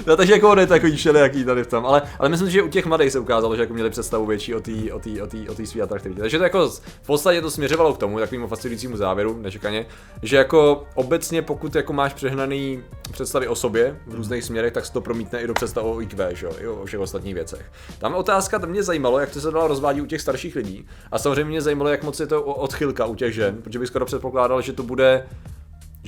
No, 0.06 0.17
takže 0.17 0.32
jako 0.32 0.50
on 0.50 0.58
je 0.58 0.67
takový 0.67 0.97
všelijaký 0.97 1.44
tady 1.44 1.64
v 1.64 1.67
tom, 1.67 1.87
ale, 1.87 2.02
ale 2.19 2.29
myslím, 2.29 2.50
že 2.50 2.62
u 2.62 2.69
těch 2.69 2.87
mladých 2.87 3.12
se 3.12 3.19
ukázalo, 3.19 3.56
že 3.56 3.62
jako 3.62 3.75
měli 3.75 3.91
představu 3.91 4.26
větší 4.26 4.55
o 4.55 4.61
té 4.61 4.73
o 4.93 4.99
tý, 4.99 5.23
o 5.23 5.26
tý, 5.26 5.49
o 5.49 5.55
tý 5.55 5.66
svý 5.66 5.83
atraktivitě. 5.83 6.21
Takže 6.21 6.38
to 6.38 6.45
jako 6.45 6.69
v 7.02 7.07
podstatě 7.07 7.40
to 7.40 7.50
směřovalo 7.50 7.95
k 7.95 7.99
tomu, 7.99 8.19
takovému 8.19 8.49
fascinujícímu 8.49 8.97
závěru, 8.97 9.38
nečekaně, 9.40 9.87
že 10.23 10.37
jako 10.37 10.85
obecně 10.95 11.42
pokud 11.42 11.75
jako 11.75 11.92
máš 11.92 12.14
přehnaný 12.14 12.83
představy 13.12 13.49
o 13.49 13.54
sobě 13.54 13.97
v 14.07 14.14
různých 14.14 14.45
směrech, 14.45 14.73
tak 14.73 14.87
se 14.87 14.92
to 14.92 15.00
promítne 15.00 15.42
i 15.42 15.47
do 15.47 15.54
představ 15.54 15.85
o 15.85 16.00
IQ, 16.00 16.35
že 16.35 16.47
jo, 16.47 16.52
i 16.61 16.66
o 16.66 16.85
všech 16.85 17.00
ostatních 17.00 17.35
věcech. 17.35 17.71
Tam 17.99 18.14
otázka, 18.14 18.59
to 18.59 18.66
mě 18.66 18.83
zajímalo, 18.83 19.19
jak 19.19 19.30
to 19.30 19.40
se 19.40 19.50
dalo 19.50 19.69
rozvádí 19.69 20.00
u 20.00 20.07
těch 20.07 20.21
starších 20.21 20.57
lidí. 20.57 20.87
A 21.12 21.19
samozřejmě 21.19 21.45
mě 21.45 21.61
zajímalo, 21.61 21.90
jak 21.90 22.02
moc 22.02 22.21
je 22.21 22.26
to 22.26 22.42
odchylka 22.42 23.07
u 23.07 23.14
těch 23.14 23.35
žen, 23.35 23.62
protože 23.62 23.78
bych 23.78 23.88
skoro 23.88 24.04
předpokládal, 24.04 24.62
že 24.62 24.73
to 24.73 24.83
bude 24.83 25.26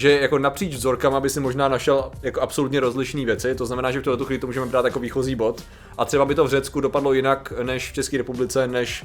že 0.03 0.21
jako 0.21 0.39
napříč 0.39 0.75
vzorkama 0.75 1.21
by 1.21 1.31
si 1.31 1.41
možná 1.41 1.69
našel 1.69 2.11
jako 2.23 2.41
absolutně 2.41 2.81
rozlišné 2.81 3.25
věci, 3.25 3.55
to 3.55 3.67
znamená, 3.67 3.91
že 3.91 4.01
v 4.01 4.03
tuto 4.03 4.25
chvíli 4.25 4.41
to 4.41 4.47
můžeme 4.47 4.67
brát 4.67 4.85
jako 4.85 5.01
výchozí 5.01 5.35
bod. 5.35 5.65
A 5.99 6.05
třeba 6.05 6.25
by 6.25 6.35
to 6.35 6.45
v 6.45 6.51
Řecku 6.51 6.81
dopadlo 6.81 7.13
jinak 7.13 7.53
než 7.63 7.91
v 7.91 7.95
České 7.95 8.19
republice, 8.19 8.67
než 8.67 9.05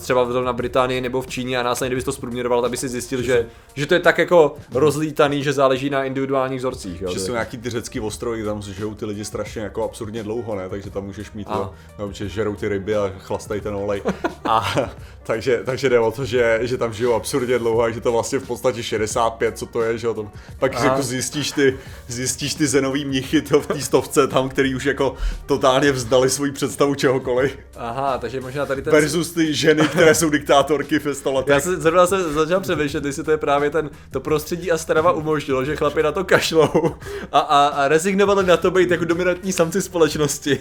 třeba 0.00 0.24
v- 0.24 0.44
na 0.44 0.52
Británii 0.52 1.00
nebo 1.00 1.22
v 1.22 1.26
Číně 1.26 1.58
a 1.58 1.62
následně, 1.62 1.88
kdybys 1.90 2.04
to 2.04 2.12
zprůměroval, 2.12 2.62
tak 2.62 2.70
by 2.70 2.76
si 2.76 2.88
zjistil, 2.88 3.22
že, 3.22 3.46
že 3.74 3.86
to 3.86 3.94
je 3.94 4.00
tak 4.00 4.18
jako 4.18 4.54
rozlítaný, 4.74 5.42
že 5.42 5.52
záleží 5.52 5.90
na 5.90 6.04
individuálních 6.04 6.58
vzorcích. 6.58 7.02
Jo? 7.02 7.12
Že 7.12 7.20
jsou 7.20 7.32
nějaký 7.32 7.58
ty 7.58 7.70
řecký 7.70 8.00
ostrovy, 8.00 8.44
tam 8.44 8.62
žijou 8.62 8.94
ty 8.94 9.04
lidi 9.04 9.24
strašně 9.24 9.62
jako 9.62 9.84
absurdně 9.84 10.22
dlouho, 10.22 10.54
ne? 10.56 10.68
Takže 10.68 10.90
tam 10.90 11.04
můžeš 11.04 11.32
mít 11.32 11.48
A. 11.50 11.56
to, 11.56 11.72
no, 11.98 12.12
že 12.12 12.28
žerou 12.28 12.54
ty 12.54 12.68
ryby 12.68 12.96
a 12.96 13.12
chlastají 13.18 13.60
ten 13.60 13.74
olej. 13.74 14.02
A 14.44 14.90
takže, 15.22 15.60
takže 15.64 15.88
jde 15.88 15.98
o 16.00 16.10
to, 16.10 16.24
že, 16.24 16.58
že 16.62 16.78
tam 16.78 16.92
žijou 16.92 17.14
absurdně 17.14 17.58
dlouho 17.58 17.82
a 17.82 17.90
že 17.90 18.00
to 18.00 18.12
vlastně 18.12 18.38
v 18.38 18.46
podstatě 18.46 18.82
65, 18.82 19.58
co 19.58 19.66
to 19.66 19.82
je, 19.82 19.98
že 19.98 20.06
jo? 20.06 20.14
Tam, 20.14 20.30
pak 20.58 20.74
Aha. 20.74 20.84
jako 20.84 21.02
zjistíš 21.02 21.52
ty, 21.52 21.78
zjistíš 22.08 22.54
ty 22.54 22.66
zenový 22.66 23.04
mnichy 23.04 23.42
to 23.42 23.60
v 23.60 23.66
té 23.66 23.80
stovce 23.80 24.26
tam, 24.26 24.48
který 24.48 24.74
už 24.74 24.84
jako 24.84 25.14
totálně 25.46 25.92
vzdali 25.92 26.30
svoji 26.30 26.52
představu 26.52 26.94
čehokoliv. 26.94 27.58
Aha, 27.82 28.18
takže 28.18 28.40
možná 28.40 28.66
tady 28.66 28.82
ten... 28.82 28.92
Versus 28.92 29.32
ty 29.32 29.54
ženy, 29.54 29.88
které 29.88 30.14
jsou 30.14 30.30
diktátorky 30.30 30.98
ve 30.98 31.14
stoletech. 31.14 31.54
Já 31.54 31.60
se 31.60 31.76
zrovna 31.76 32.06
se 32.06 32.32
začal 32.32 32.60
přemýšlet, 32.60 33.04
jestli 33.04 33.24
to 33.24 33.30
je 33.30 33.36
právě 33.36 33.70
ten, 33.70 33.90
to 34.10 34.20
prostředí 34.20 34.72
a 34.72 34.78
strava 34.78 35.12
umožnilo, 35.12 35.64
že 35.64 35.76
chlapi 35.76 36.02
na 36.02 36.12
to 36.12 36.24
kašlou 36.24 36.94
a, 37.32 37.38
a, 37.38 37.66
a 37.66 37.88
rezignovali 37.88 38.46
na 38.46 38.56
to 38.56 38.70
být 38.70 38.90
jako 38.90 39.04
dominantní 39.04 39.52
samci 39.52 39.82
společnosti. 39.82 40.58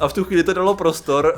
A 0.00 0.08
v 0.08 0.12
tu 0.12 0.24
chvíli 0.24 0.42
to 0.42 0.52
dalo 0.52 0.74
prostor 0.74 1.34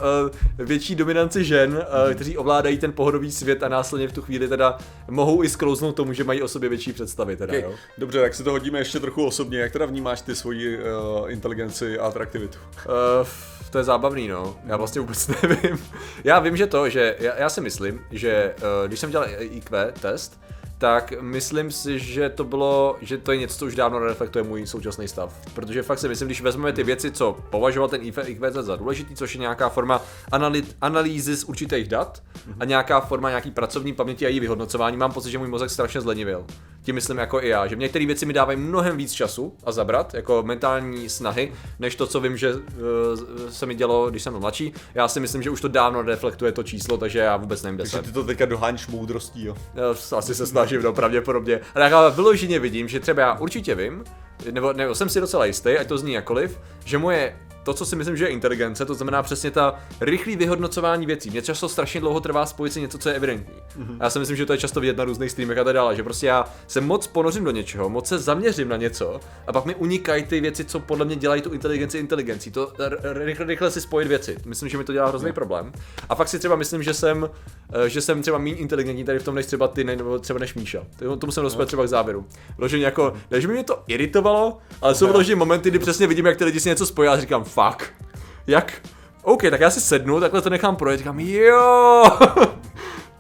uh, 0.59 0.67
větší 0.67 0.95
dominanci 0.95 1.45
žen, 1.45 1.73
uh, 1.73 2.15
kteří 2.15 2.39
ovládají 2.39 2.79
ten 2.79 2.93
pohodový 2.93 3.33
svět 3.33 3.63
a 3.63 3.69
následně 3.69 4.09
v 4.09 4.13
tu 4.13 4.23
chvíli 4.23 4.49
teda 4.49 4.79
mohou 5.09 5.43
i 5.43 5.49
sklouznout 5.49 5.97
tomu, 5.97 6.13
že 6.13 6.25
mají 6.25 6.43
o 6.43 6.49
sobě 6.49 6.69
větší 6.69 6.93
představy. 6.93 7.37
Teda, 7.37 7.55
Okay. 7.55 7.63
jo. 7.63 7.73
Dobře, 7.99 8.21
tak 8.21 8.35
si 8.35 8.43
to 8.45 8.51
hodíme 8.51 8.79
ještě 8.79 9.01
trochu 9.01 9.27
osobně. 9.27 9.59
Jak 9.59 9.73
teda 9.73 9.87
vnímáš 9.87 10.21
ty 10.21 10.35
svoji 10.35 10.79
uh, 10.79 10.83
inteligenci 11.33 11.99
a 11.99 12.07
atraktivitu? 12.07 12.59
Uh, 13.21 13.29
to 13.71 13.79
je 13.79 13.85
zábavný, 13.85 14.29
no. 14.29 14.57
Já 14.67 14.77
vlastně 14.77 15.01
vůbec 15.01 15.14
nevím. 15.43 15.79
Já 16.25 16.39
vím, 16.39 16.57
že 16.57 16.67
to, 16.67 16.89
že 16.89 17.17
já, 17.19 17.37
já 17.39 17.49
si 17.49 17.61
myslím, 17.61 18.01
že 18.11 18.55
uh, 18.59 18.87
když 18.87 19.01
jsem 19.01 19.11
dělal 19.11 19.27
IQ 19.39 19.93
test, 20.01 20.41
tak 20.79 21.15
myslím 21.21 21.71
si, 21.71 21.99
že 21.99 22.29
to 22.29 22.45
bylo, 22.45 22.97
že 23.01 23.19
to 23.19 23.33
je 23.33 23.39
něco, 23.39 23.59
co 23.59 23.67
už 23.67 23.75
dávno 23.75 23.99
reflektuje 23.99 24.43
můj 24.45 24.67
současný 24.67 25.09
stav. 25.09 25.35
Protože 25.55 25.83
fakt 25.83 25.99
si 25.99 26.09
myslím, 26.09 26.29
když 26.29 26.41
vezmeme 26.41 26.73
ty 26.73 26.83
věci, 26.83 27.11
co 27.11 27.39
považoval 27.51 27.89
ten 27.89 28.01
IQ 28.03 28.51
test 28.51 28.67
za 28.67 28.77
důležitý, 28.77 29.15
což 29.15 29.35
je 29.35 29.41
nějaká 29.41 29.69
forma 29.69 30.03
analy- 30.33 30.65
analýzy 30.81 31.37
z 31.37 31.45
určitých 31.45 31.89
dat 31.89 32.23
a 32.61 32.65
nějaká 32.65 33.01
forma 33.01 33.29
nějaký 33.29 33.51
pracovní 33.51 33.93
paměti 33.93 34.27
a 34.27 34.29
její 34.29 34.41
vyhodnocování, 34.41 34.97
mám 34.97 35.13
pocit, 35.13 35.31
že 35.31 35.39
můj 35.39 35.49
mozek 35.49 35.71
strašně 35.71 36.01
zlenivěl. 36.01 36.45
Tím 36.85 36.95
myslím 36.95 37.19
jako 37.19 37.43
i 37.43 37.49
já, 37.49 37.67
že 37.67 37.77
některé 37.77 38.07
věci 38.07 38.27
mi 38.27 38.33
dávají 38.33 38.59
mnohem 38.59 38.97
víc 38.97 39.13
času 39.13 39.57
a 39.65 39.73
zabrat, 39.73 40.15
jako 40.15 40.43
mentální 40.43 41.09
snahy, 41.09 41.53
než 41.79 41.97
to, 41.97 42.07
co 42.07 42.21
vím, 42.21 42.37
že 42.37 42.55
uh, 42.55 42.61
se 43.51 43.67
mi 43.67 43.75
dělo, 43.75 44.11
když 44.11 44.23
jsem 44.23 44.33
byl 44.33 44.41
mladší. 44.41 44.73
Já 44.95 45.09
si 45.09 45.21
myslím, 45.21 45.43
že 45.43 45.51
už 45.51 45.61
to 45.61 45.69
dávno 45.69 46.03
reflektuje 46.03 46.53
to 46.53 46.63
číslo, 46.63 46.97
takže 46.97 47.19
já 47.19 47.37
vůbec 47.37 47.63
nevím, 47.63 47.77
kde 47.77 47.85
Takže 47.85 47.97
jsem. 47.97 48.05
ty 48.05 48.13
to 48.13 48.25
teďka 48.25 48.47
doháníš 48.47 48.87
moudrostí, 48.87 49.45
jo? 49.45 49.57
Já 49.75 50.19
asi 50.19 50.35
se 50.35 50.47
snažím, 50.47 50.83
no, 50.83 50.93
pravděpodobně. 50.93 51.61
Ale 51.75 51.91
já 51.91 52.09
vyloženě 52.09 52.59
vidím, 52.59 52.89
že 52.89 53.01
třeba 53.01 53.23
já 53.23 53.39
určitě 53.39 53.75
vím, 53.75 54.05
nebo, 54.51 54.73
nebo 54.73 54.95
jsem 54.95 55.09
si 55.09 55.21
docela 55.21 55.45
jistý, 55.45 55.71
ať 55.79 55.87
to 55.87 55.99
zní 55.99 56.13
jakoliv, 56.13 56.59
že 56.85 56.99
moje 56.99 57.37
to, 57.65 57.75
co 57.75 57.87
si 57.87 57.97
myslím, 57.97 58.17
že 58.17 58.25
je 58.25 58.29
inteligence, 58.29 58.85
to 58.85 58.95
znamená 58.95 59.23
přesně 59.23 59.51
ta 59.51 59.75
rychlé 60.01 60.37
vyhodnocování 60.37 61.07
věcí. 61.07 61.31
Mě 61.31 61.43
často 61.43 61.69
strašně 61.69 62.01
dlouho 62.01 62.21
trvá 62.21 62.47
spojit 62.47 62.73
si 62.73 62.81
něco, 62.81 62.99
co 62.99 63.09
je 63.09 63.15
evidentní. 63.15 63.55
Mm-hmm. 63.55 63.97
Já 64.01 64.11
si 64.11 64.19
myslím, 64.19 64.37
že 64.37 64.47
to 64.47 64.53
je 64.53 64.59
často 64.59 64.81
vidět 64.81 64.97
na 64.97 65.05
různých 65.05 65.31
streamech 65.31 65.59
a 65.59 65.65
tak 65.65 65.75
dále, 65.75 65.97
že 65.97 66.03
prostě 66.03 66.27
já 66.27 66.45
se 66.67 66.81
moc 66.81 67.07
ponořím 67.07 67.45
do 67.45 67.51
něčeho, 67.51 67.89
moc 67.89 68.09
se 68.09 68.19
zaměřím 68.19 68.69
na 68.69 68.77
něco 68.77 69.21
a 69.47 69.53
pak 69.53 69.65
mi 69.65 69.75
unikají 69.75 70.25
ty 70.25 70.41
věci, 70.41 70.65
co 70.65 70.81
podle 70.81 71.05
mě 71.05 71.17
dělají 71.17 71.43
tu 71.43 71.51
inteligenci 71.51 71.99
inteligencí. 71.99 72.51
To 72.51 72.73
rychle, 73.03 73.47
rychle 73.47 73.71
si 73.71 73.81
spojit 73.81 74.09
věci. 74.09 74.37
Myslím, 74.47 74.69
že 74.69 74.79
mi 74.79 74.85
to 74.85 74.93
dělá 74.93 75.09
hrozný 75.09 75.29
mm. 75.29 75.35
problém. 75.35 75.73
A 76.09 76.15
fakt 76.15 76.29
si 76.29 76.39
třeba 76.39 76.57
myslím, 76.57 76.83
že 76.83 76.95
jsem, 76.95 77.31
eh, 77.73 77.89
že 77.89 78.01
jsem 78.01 78.23
třeba 78.23 78.39
méně 78.39 78.57
inteligentní 78.57 79.05
tady 79.05 79.19
v 79.19 79.25
tom 79.25 79.35
než 79.35 79.47
třeba 79.47 79.69
ty, 79.69 79.85
ne, 79.85 79.97
nebo 79.97 80.19
třeba 80.19 80.39
než 80.39 80.55
Míša. 80.55 80.83
Tomu 81.19 81.33
jsem 81.33 81.43
dospěl 81.43 81.67
třeba 81.67 81.85
k 81.85 81.89
závěru. 81.89 82.27
Vloženě 82.59 82.85
jako, 82.85 83.15
ne, 83.31 83.41
že 83.41 83.47
by 83.49 83.55
mě 83.55 83.65
to 83.65 83.83
iritovalo, 83.87 84.59
ale 84.83 84.95
jsou 84.95 85.13
vloženě 85.13 85.37
momenty, 85.37 85.71
kdy 85.71 85.79
přesně 85.79 86.07
vidím, 86.07 86.27
jak 86.27 86.37
ty 86.37 86.45
lidi 86.45 86.61
si 86.61 86.69
něco 86.69 86.87
spojí 86.87 87.09
a 87.09 87.21
říkám, 87.21 87.45
fuck 87.55 87.93
jak? 88.47 88.73
OK, 89.23 89.43
tak 89.51 89.61
já 89.61 89.71
si 89.71 89.81
sednu, 89.81 90.21
takhle 90.21 90.43
to 90.43 90.51
nechám 90.51 90.77
projet, 90.77 90.99
říkám, 90.99 91.21
jo, 91.21 92.05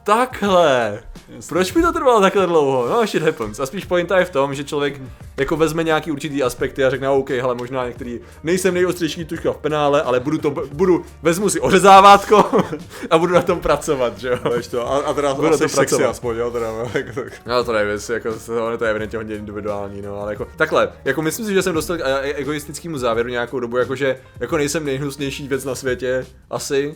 takhle. 0.04 1.02
Proč 1.49 1.75
mi 1.75 1.82
to 1.82 1.92
trvalo 1.92 2.20
takhle 2.20 2.46
dlouho? 2.46 2.88
No, 2.88 3.06
shit 3.06 3.23
happens. 3.23 3.61
A 3.61 3.66
spíš 3.66 3.84
pointa 3.84 4.18
je 4.18 4.25
v 4.25 4.30
tom, 4.30 4.54
že 4.54 4.64
člověk 4.64 5.00
jako 5.37 5.56
vezme 5.56 5.84
nějaký 5.84 6.11
určitý 6.11 6.42
aspekty 6.42 6.84
a 6.84 6.90
řekne, 6.90 7.08
OK, 7.08 7.30
hele, 7.30 7.54
možná 7.54 7.87
některý, 7.87 8.20
nejsem 8.42 8.75
nejostřejší 8.75 9.25
tuška 9.25 9.52
v 9.52 9.56
penále, 9.56 10.02
ale 10.02 10.20
budu 10.20 10.38
to, 10.38 10.50
budu, 10.50 11.04
vezmu 11.23 11.49
si 11.50 11.61
ořezávátko 11.61 12.44
a 13.11 13.18
budu 13.18 13.34
na 13.34 13.42
tom 13.42 13.61
pracovat, 13.61 14.18
že 14.18 14.28
jo. 14.28 14.38
To, 14.70 14.92
a, 14.92 14.99
a 14.99 15.14
teda 15.14 15.34
Budu 15.34 15.49
asi 15.49 15.58
to 15.62 15.68
sexy 15.68 15.76
pracovat. 15.76 16.11
aspoň, 16.11 16.37
jo, 16.37 16.50
teda, 16.50 16.66
no, 16.73 16.90
jako 16.94 17.20
tak. 17.20 17.32
No 17.46 17.64
to 17.64 17.73
nevím, 17.73 17.99
jako, 18.12 18.32
to, 18.46 18.78
to 18.78 18.84
je 18.84 18.90
evidentně 18.90 19.16
hodně 19.18 19.37
individuální, 19.37 20.02
no, 20.02 20.20
ale 20.20 20.32
jako, 20.32 20.46
takhle, 20.56 20.92
jako 21.04 21.23
myslím 21.23 21.46
si, 21.46 21.52
že 21.54 21.62
jsem 21.62 21.75
dostal 21.75 21.96
k 21.96 22.00
e- 22.00 22.20
e- 22.20 22.34
egoistickému 22.34 22.99
závěru 22.99 23.28
nějakou 23.28 23.61
dobu, 23.61 23.76
jakože, 23.76 24.16
jako 24.40 24.56
nejsem 24.56 24.84
nejhnusnější 24.84 25.49
věc 25.49 25.64
na 25.64 25.75
světě, 25.75 26.26
asi, 26.50 26.94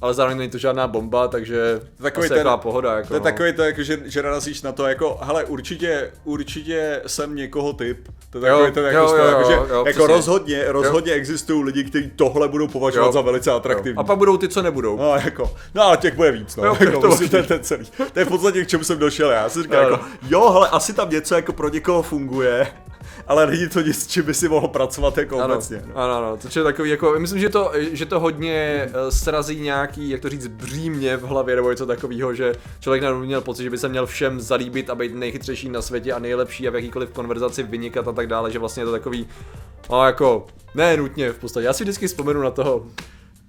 ale 0.00 0.14
zároveň 0.14 0.38
není 0.38 0.50
to 0.50 0.58
žádná 0.58 0.86
bomba, 0.86 1.28
takže 1.28 1.80
Takový 2.02 2.26
asi 2.26 2.34
ten- 2.34 2.48
pohoda, 2.56 2.96
jako, 2.96 3.08
To 3.08 3.14
je 3.14 3.20
no. 3.20 3.24
takový 3.24 3.52
to, 3.52 3.62
jako, 3.62 3.82
že, 3.82 3.98
že 4.04 4.22
narazíš 4.22 4.62
na 4.62 4.72
to, 4.72 4.86
jako, 4.86 5.18
hele, 5.22 5.44
určitě, 5.44 6.10
určitě 6.24 7.00
jsem 7.06 7.34
někoho 7.36 7.72
typ. 7.72 8.08
To 8.30 8.38
je 8.46 8.50
Jo, 8.50 8.56
takový 8.58 8.72
to, 8.74 8.80
jako, 8.80 8.98
jo, 8.98 9.16
jo, 9.16 9.24
jako, 9.24 9.44
že, 9.50 9.52
jo, 9.56 9.66
jo, 9.70 9.76
jako 9.76 9.88
přesně. 9.98 10.06
rozhodně, 10.06 10.64
rozhodně 10.66 11.12
existují 11.12 11.64
lidi, 11.64 11.84
kteří 11.84 12.10
tohle 12.16 12.48
budou 12.48 12.68
považovat 12.68 13.06
Jo. 13.06 13.12
za 13.12 13.20
velice 13.20 13.50
Jo. 13.50 13.56
atraktivní. 13.56 13.98
A 13.98 14.02
pak 14.04 14.18
budou 14.18 14.36
ty, 14.36 14.48
co 14.48 14.62
nebudou. 14.62 14.96
No, 14.96 15.14
jako, 15.14 15.50
no 15.74 15.82
ale 15.82 15.96
těch 15.96 16.14
bude 16.14 16.32
víc, 16.32 16.56
no. 16.56 16.64
Jo, 16.64 16.76
jako, 16.80 17.00
to 17.00 17.16
to, 17.16 17.36
je 17.36 17.42
ten 17.42 17.60
celý. 17.62 17.84
To 18.12 18.18
je 18.18 18.24
v 18.24 18.28
podstatě 18.28 18.64
k 18.64 18.68
čemu 18.68 18.84
jsem 18.84 18.98
došel 18.98 19.30
já. 19.30 19.42
Já 19.42 19.48
jsem 19.48 19.62
říkal, 19.62 19.82
Jo, 19.84 19.90
jako, 19.90 20.04
jo, 20.28 20.50
hele, 20.50 20.68
asi 20.68 20.92
tam 20.92 21.10
něco 21.10 21.34
jako 21.34 21.52
pro 21.52 21.68
někoho 21.68 22.02
funguje, 22.02 22.66
ale 23.28 23.46
není 23.46 23.68
to 23.68 23.80
nic, 23.80 24.06
čím 24.06 24.24
by 24.24 24.34
si 24.34 24.48
mohl 24.48 24.68
pracovat 24.68 25.18
jako 25.18 25.40
Ano, 25.40 25.54
obecně. 25.54 25.82
No. 25.86 25.96
ano, 25.96 26.14
ano, 26.18 26.36
což 26.36 26.56
je 26.56 26.62
takový, 26.62 26.90
jako, 26.90 27.14
myslím, 27.18 27.40
že 27.40 27.48
to, 27.48 27.72
že 27.92 28.06
to 28.06 28.20
hodně 28.20 28.54
eh, 28.54 29.10
srazí 29.10 29.60
nějaký, 29.60 30.10
jak 30.10 30.20
to 30.20 30.28
říct, 30.28 30.46
břímě 30.46 31.16
v 31.16 31.22
hlavě 31.22 31.56
nebo 31.56 31.70
něco 31.70 31.86
takového, 31.86 32.34
že 32.34 32.52
člověk 32.80 33.02
najednou 33.02 33.24
měl 33.24 33.40
pocit, 33.40 33.62
že 33.62 33.70
by 33.70 33.78
se 33.78 33.88
měl 33.88 34.06
všem 34.06 34.40
zalíbit 34.40 34.90
a 34.90 34.94
být 34.94 35.14
nejchytřejší 35.14 35.68
na 35.68 35.82
světě 35.82 36.12
a 36.12 36.18
nejlepší 36.18 36.68
a 36.68 36.70
v 36.70 36.74
jakýkoliv 36.74 37.10
konverzaci 37.10 37.62
vynikat 37.62 38.08
a 38.08 38.12
tak 38.12 38.26
dále, 38.26 38.50
že 38.50 38.58
vlastně 38.58 38.80
je 38.80 38.86
to 38.86 38.92
takový, 38.92 39.26
no 39.90 40.06
jako, 40.06 40.46
ne 40.74 40.96
nutně 40.96 41.32
v 41.32 41.38
podstatě. 41.38 41.66
Já 41.66 41.72
si 41.72 41.84
vždycky 41.84 42.06
vzpomenu 42.08 42.42
na 42.42 42.50
toho, 42.50 42.86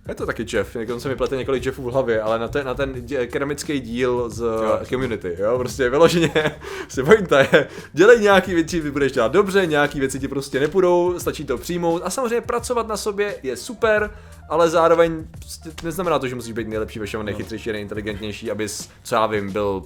je 0.08 0.15
to 0.15 0.25
taky 0.25 0.46
Jeff, 0.53 0.75
jako 0.75 1.00
se 1.00 1.10
mi 1.10 1.15
plete 1.15 1.38
několik 1.38 1.65
Jeffů 1.65 1.84
v 1.84 1.94
hlavě, 1.94 2.22
ale 2.22 2.39
na 2.39 2.48
ten, 2.48 2.65
na 2.65 2.74
ten 2.74 3.06
dě, 3.06 3.27
keramický 3.27 3.79
díl 3.79 4.29
z 4.29 4.39
jo. 4.39 4.79
community, 4.89 5.36
jo, 5.39 5.58
prostě 5.58 5.89
vyloženě 5.89 6.32
si 6.88 7.03
pointa 7.03 7.39
je, 7.39 7.68
dělej 7.94 8.20
nějaký 8.20 8.53
věci, 8.53 8.82
ty 8.82 8.91
budeš 8.91 9.12
dělat 9.12 9.32
dobře, 9.32 9.65
nějaký 9.65 10.00
věci 10.00 10.20
ti 10.20 10.27
prostě 10.27 10.60
nepůjdou, 10.60 11.20
stačí 11.20 11.46
to 11.46 11.58
přijmout 11.58 12.01
a 12.06 12.10
samozřejmě 12.10 12.41
pracovat 12.41 12.88
na 12.88 12.98
sobě 12.98 13.36
je 13.44 13.58
super, 13.58 14.12
ale 14.50 14.70
zároveň 14.70 15.25
prostě 15.39 15.70
neznamená 15.84 16.20
to, 16.20 16.27
že 16.27 16.36
musíš 16.36 16.53
být 16.53 16.68
nejlepší 16.68 17.00
ve 17.00 17.06
všem, 17.06 17.25
nejchytřejší, 17.25 17.72
nejinteligentnější, 17.72 18.51
abys, 18.51 18.89
co 19.03 19.15
já 19.15 19.25
vím, 19.25 19.51
byl, 19.51 19.84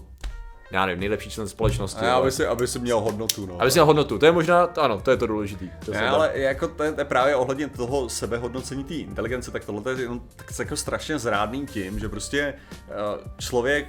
já 0.73 0.85
nevím, 0.85 0.99
nejlepší 0.99 1.29
člen 1.29 1.47
společnosti. 1.47 2.05
Aby 2.05 2.31
si, 2.31 2.45
aby 2.45 2.67
si 2.67 2.79
měl 2.79 2.99
hodnotu, 2.99 3.45
no. 3.45 3.61
Abys 3.61 3.73
měl 3.73 3.85
hodnotu, 3.85 4.19
to 4.19 4.25
je 4.25 4.31
možná, 4.31 4.63
ano, 4.63 5.01
to 5.01 5.11
je 5.11 5.17
to 5.17 5.27
důležitý. 5.27 5.69
To 5.85 5.91
Ne, 5.91 6.09
ale 6.09 6.31
jako 6.33 6.67
to 6.67 6.83
je, 6.83 6.91
to 6.91 7.01
je 7.01 7.05
právě 7.05 7.35
ohledně 7.35 7.67
toho 7.67 8.09
sebehodnocení 8.09 8.83
té 8.83 8.93
inteligence, 8.93 9.51
tak 9.51 9.65
tohle 9.65 9.91
je 9.91 10.01
jenom 10.01 10.21
tak 10.35 10.59
jako 10.59 10.75
strašně 10.75 11.19
zrádný 11.19 11.65
tím, 11.65 11.99
že 11.99 12.09
prostě 12.09 12.53
eh, 12.89 12.93
člověk 13.39 13.87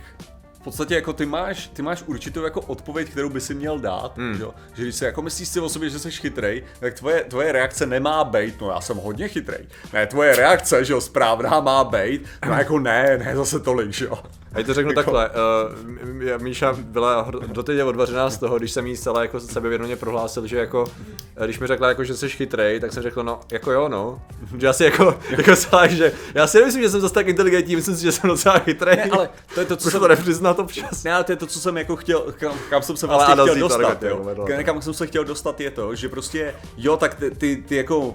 v 0.53 0.65
podstatě 0.65 0.95
jako 0.95 1.13
ty 1.13 1.27
máš, 1.27 1.69
ty 1.69 1.83
máš 1.83 2.03
určitou 2.07 2.43
jako 2.43 2.61
odpověď, 2.61 3.11
kterou 3.11 3.29
by 3.29 3.41
si 3.41 3.55
měl 3.55 3.79
dát, 3.79 4.19
hmm. 4.19 4.35
že? 4.35 4.45
že 4.75 4.83
když 4.83 4.95
si 4.95 5.05
jako 5.05 5.23
myslíš 5.23 5.49
si 5.49 5.61
o 5.61 5.69
sobě, 5.69 5.91
že 5.91 5.99
jsi 5.99 6.11
chytrej, 6.11 6.65
tak 6.81 6.95
tvoje, 6.95 7.25
tvoje 7.25 7.53
reakce 7.53 7.87
nemá 7.87 8.25
být, 8.25 8.61
no 8.61 8.71
já 8.71 8.81
jsem 8.81 8.97
hodně 8.97 9.29
chytrej. 9.29 9.67
Ne, 9.93 10.07
tvoje 10.07 10.37
reakce, 10.37 10.85
že 10.85 10.93
jo, 10.93 11.01
správná 11.01 11.61
má 11.61 11.85
být, 11.85 12.27
no 12.47 12.53
jako 12.53 12.79
ne, 12.79 13.19
ne 13.19 13.37
zase 13.37 13.61
tolik, 13.61 13.93
že 13.93 14.05
jo. 14.05 14.19
A 14.55 14.63
to 14.63 14.75
řeknu 14.75 14.93
takhle, 14.93 15.31
uh, 16.37 16.43
Míša 16.43 16.77
byla 16.79 17.31
doteď 17.47 17.83
odvařená 17.83 18.31
z 18.31 18.39
toho, 18.39 18.59
když 18.59 18.73
jsem 18.73 18.87
jí 18.87 18.97
zcela 18.97 19.23
jako 19.23 19.41
sebevědomě 19.41 19.97
prohlásil, 19.97 20.47
že 20.47 20.57
jako, 20.59 20.85
eh, 21.37 21.45
když 21.45 21.59
mi 21.59 21.67
řekla 21.67 21.89
jako, 21.89 22.05
že 22.05 22.17
jsi 22.17 22.29
chytrej, 22.29 22.81
tak 22.81 22.93
jsem 22.93 23.03
řekl, 23.03 23.23
no, 23.23 23.41
jako 23.53 23.73
jo, 23.73 23.89
no. 23.89 24.23
Že 24.59 24.69
asi 24.69 24.85
jako, 24.85 25.19
jako 25.31 25.57
celá, 25.57 25.87
že 25.87 26.13
já 26.35 26.47
si 26.47 26.59
nemyslím, 26.59 26.83
že 26.83 26.91
jsem 26.91 27.01
zase 27.01 27.15
tak 27.15 27.29
inteligentní, 27.29 27.77
myslím 27.77 27.97
si, 27.97 28.03
že 28.03 28.13
jsem 28.13 28.31
docela 28.31 28.59
chytrej. 28.59 28.97
Ne, 28.97 29.03
ale 29.13 29.29
to 29.55 29.61
je 29.61 29.67
to, 29.67 29.77
co 29.77 29.91
jsem- 29.91 30.01
to 30.01 30.09
nepřiznat 30.09 30.59
občas. 30.59 31.05
Ne, 31.05 31.13
ale 31.15 31.25
to 31.25 31.33
je 31.33 31.37
to, 31.37 31.47
co 31.47 31.61
jsem 31.61 31.77
jako 31.77 31.97
chtěl, 31.97 32.35
kam, 32.39 32.53
kam 32.71 32.83
jsem 32.83 32.97
se 32.97 33.07
vlastně 33.07 33.35
chtěl 33.35 33.55
dostat, 33.69 34.03
jo. 34.03 34.25
Kam, 34.65 34.83
jsem 34.83 34.95
se 34.95 35.07
chtěl 35.07 35.25
dostat 35.25 35.61
je 35.61 35.71
to, 35.71 35.95
že 35.95 36.09
prostě, 36.09 36.55
jo, 36.77 36.97
tak 36.97 37.15
ty, 37.15 37.31
ty, 37.31 37.57
ty 37.69 37.77
jako 37.77 38.15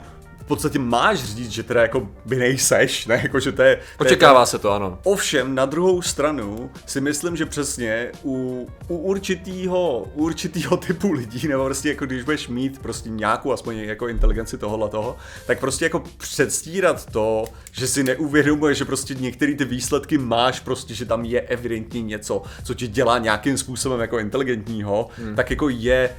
podstatě 0.49 0.79
máš 0.79 1.23
říct, 1.23 1.51
že 1.51 1.63
teda 1.63 1.81
jako 1.81 2.09
by 2.25 2.35
nejseš, 2.35 3.05
ne, 3.05 3.19
jako 3.23 3.39
že 3.39 3.51
to 3.51 3.61
je... 3.61 3.75
to 3.75 4.03
je 4.03 4.07
Očekává 4.07 4.45
se 4.45 4.59
to, 4.59 4.71
ano. 4.71 4.99
Ovšem, 5.03 5.55
na 5.55 5.65
druhou 5.65 6.01
stranu 6.01 6.71
si 6.85 7.01
myslím, 7.01 7.35
že 7.35 7.45
přesně 7.45 8.11
u, 8.23 8.67
u 8.87 8.97
určitýho, 8.97 9.99
u 10.13 10.23
určitýho 10.23 10.77
typu 10.87 11.11
lidí, 11.11 11.47
nebo 11.47 11.65
prostě 11.65 11.89
jako 11.89 12.05
když 12.05 12.23
budeš 12.23 12.47
mít 12.47 12.79
prostě 12.79 13.09
nějakou 13.09 13.51
aspoň 13.51 13.77
jako 13.77 14.07
inteligenci 14.07 14.57
tohohle 14.57 14.89
toho, 14.89 15.17
tak 15.47 15.59
prostě 15.59 15.85
jako 15.85 16.03
předstírat 16.17 17.05
to, 17.05 17.45
že 17.71 17.87
si 17.87 18.03
neuvědomuješ, 18.03 18.77
že 18.77 18.85
prostě 18.85 19.13
některé 19.13 19.55
ty 19.55 19.65
výsledky 19.65 20.17
máš 20.17 20.59
prostě, 20.59 20.93
že 20.93 21.05
tam 21.05 21.25
je 21.25 21.41
evidentně 21.41 22.01
něco, 22.01 22.41
co 22.63 22.73
ti 22.73 22.87
dělá 22.87 23.17
nějakým 23.17 23.57
způsobem 23.57 23.99
jako 23.99 24.19
inteligentního, 24.19 25.09
hmm. 25.17 25.35
tak 25.35 25.49
jako 25.49 25.69
je, 25.69 26.09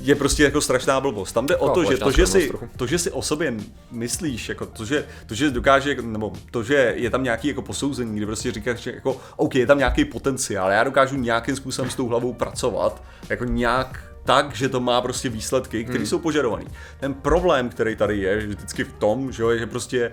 je 0.00 0.14
prostě 0.14 0.44
jako 0.44 0.60
strašná 0.60 1.00
blbost. 1.00 1.32
Tam 1.32 1.46
jde 1.46 1.56
o 1.56 1.66
No, 1.66 1.74
to, 1.74 1.84
že 1.84 1.98
to, 1.98 2.10
že 2.10 2.26
si, 2.26 2.50
to, 2.76 2.86
že 2.86 2.98
si 2.98 3.10
o 3.10 3.22
sobě 3.22 3.54
myslíš, 3.90 4.48
jako 4.48 4.66
to, 4.66 4.84
že, 4.84 5.06
to, 5.26 5.34
že 5.34 5.50
dokáže, 5.50 5.96
nebo 6.02 6.32
to, 6.50 6.62
že 6.62 6.94
je 6.96 7.10
tam 7.10 7.22
nějaký 7.22 7.48
jako 7.48 7.62
posouzení, 7.62 8.16
kdy 8.16 8.26
prostě 8.26 8.52
říkáš, 8.52 8.78
že 8.78 8.92
jako, 8.92 9.20
OK, 9.36 9.54
je 9.54 9.66
tam 9.66 9.78
nějaký 9.78 10.04
potenciál, 10.04 10.70
já 10.70 10.84
dokážu 10.84 11.16
nějakým 11.16 11.56
způsobem 11.56 11.90
s 11.90 11.94
tou 11.94 12.08
hlavou 12.08 12.32
pracovat, 12.32 13.02
jako 13.28 13.44
nějak 13.44 14.04
tak, 14.24 14.54
že 14.54 14.68
to 14.68 14.80
má 14.80 15.00
prostě 15.00 15.28
výsledky, 15.28 15.84
které 15.84 15.98
hmm. 15.98 16.06
jsou 16.06 16.18
požadované. 16.18 16.64
Ten 17.00 17.14
problém, 17.14 17.68
který 17.68 17.96
tady 17.96 18.18
je, 18.18 18.40
že 18.40 18.46
vždycky 18.46 18.84
v 18.84 18.92
tom, 18.92 19.32
že, 19.32 19.42
jo, 19.42 19.48
je, 19.48 19.58
že 19.58 19.66
prostě 19.66 20.10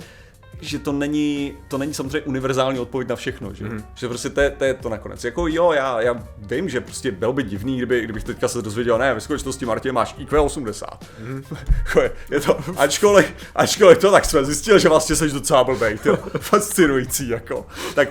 že 0.61 0.79
to 0.79 0.91
není, 0.91 1.53
to 1.67 1.77
není 1.77 1.93
samozřejmě 1.93 2.21
univerzální 2.21 2.79
odpověď 2.79 3.09
na 3.09 3.15
všechno, 3.15 3.53
že, 3.53 3.65
mm-hmm. 3.65 3.83
že 3.95 4.07
prostě 4.07 4.29
to 4.29 4.41
je, 4.41 4.49
to 4.49 4.63
je 4.63 4.73
to 4.73 4.89
nakonec. 4.89 5.23
Jako 5.23 5.47
jo, 5.47 5.71
já, 5.71 6.01
já 6.01 6.23
vím, 6.37 6.69
že 6.69 6.81
prostě 6.81 7.11
bylo 7.11 7.33
by 7.33 7.43
divný, 7.43 7.77
kdyby, 7.77 8.01
kdybych 8.01 8.23
teďka 8.23 8.47
se 8.47 8.61
dozvěděl, 8.61 8.97
ne, 8.97 9.13
ve 9.13 9.21
skutečnosti 9.21 9.65
Martě 9.65 9.91
máš 9.91 10.15
IQ 10.17 10.43
80. 10.43 11.05
Mm-hmm. 11.23 12.11
je 12.31 12.39
to, 12.39 12.59
ačkoliv, 12.77 13.33
ačkoliv 13.55 13.97
to, 13.97 14.11
tak 14.11 14.25
jsme 14.25 14.45
zjistili, 14.45 14.79
že 14.79 14.89
vlastně 14.89 15.15
jsi 15.15 15.31
docela 15.31 15.63
blbej, 15.63 15.97
to 15.97 16.17
fascinující, 16.39 17.29
jako. 17.29 17.65
Tak 17.95 18.09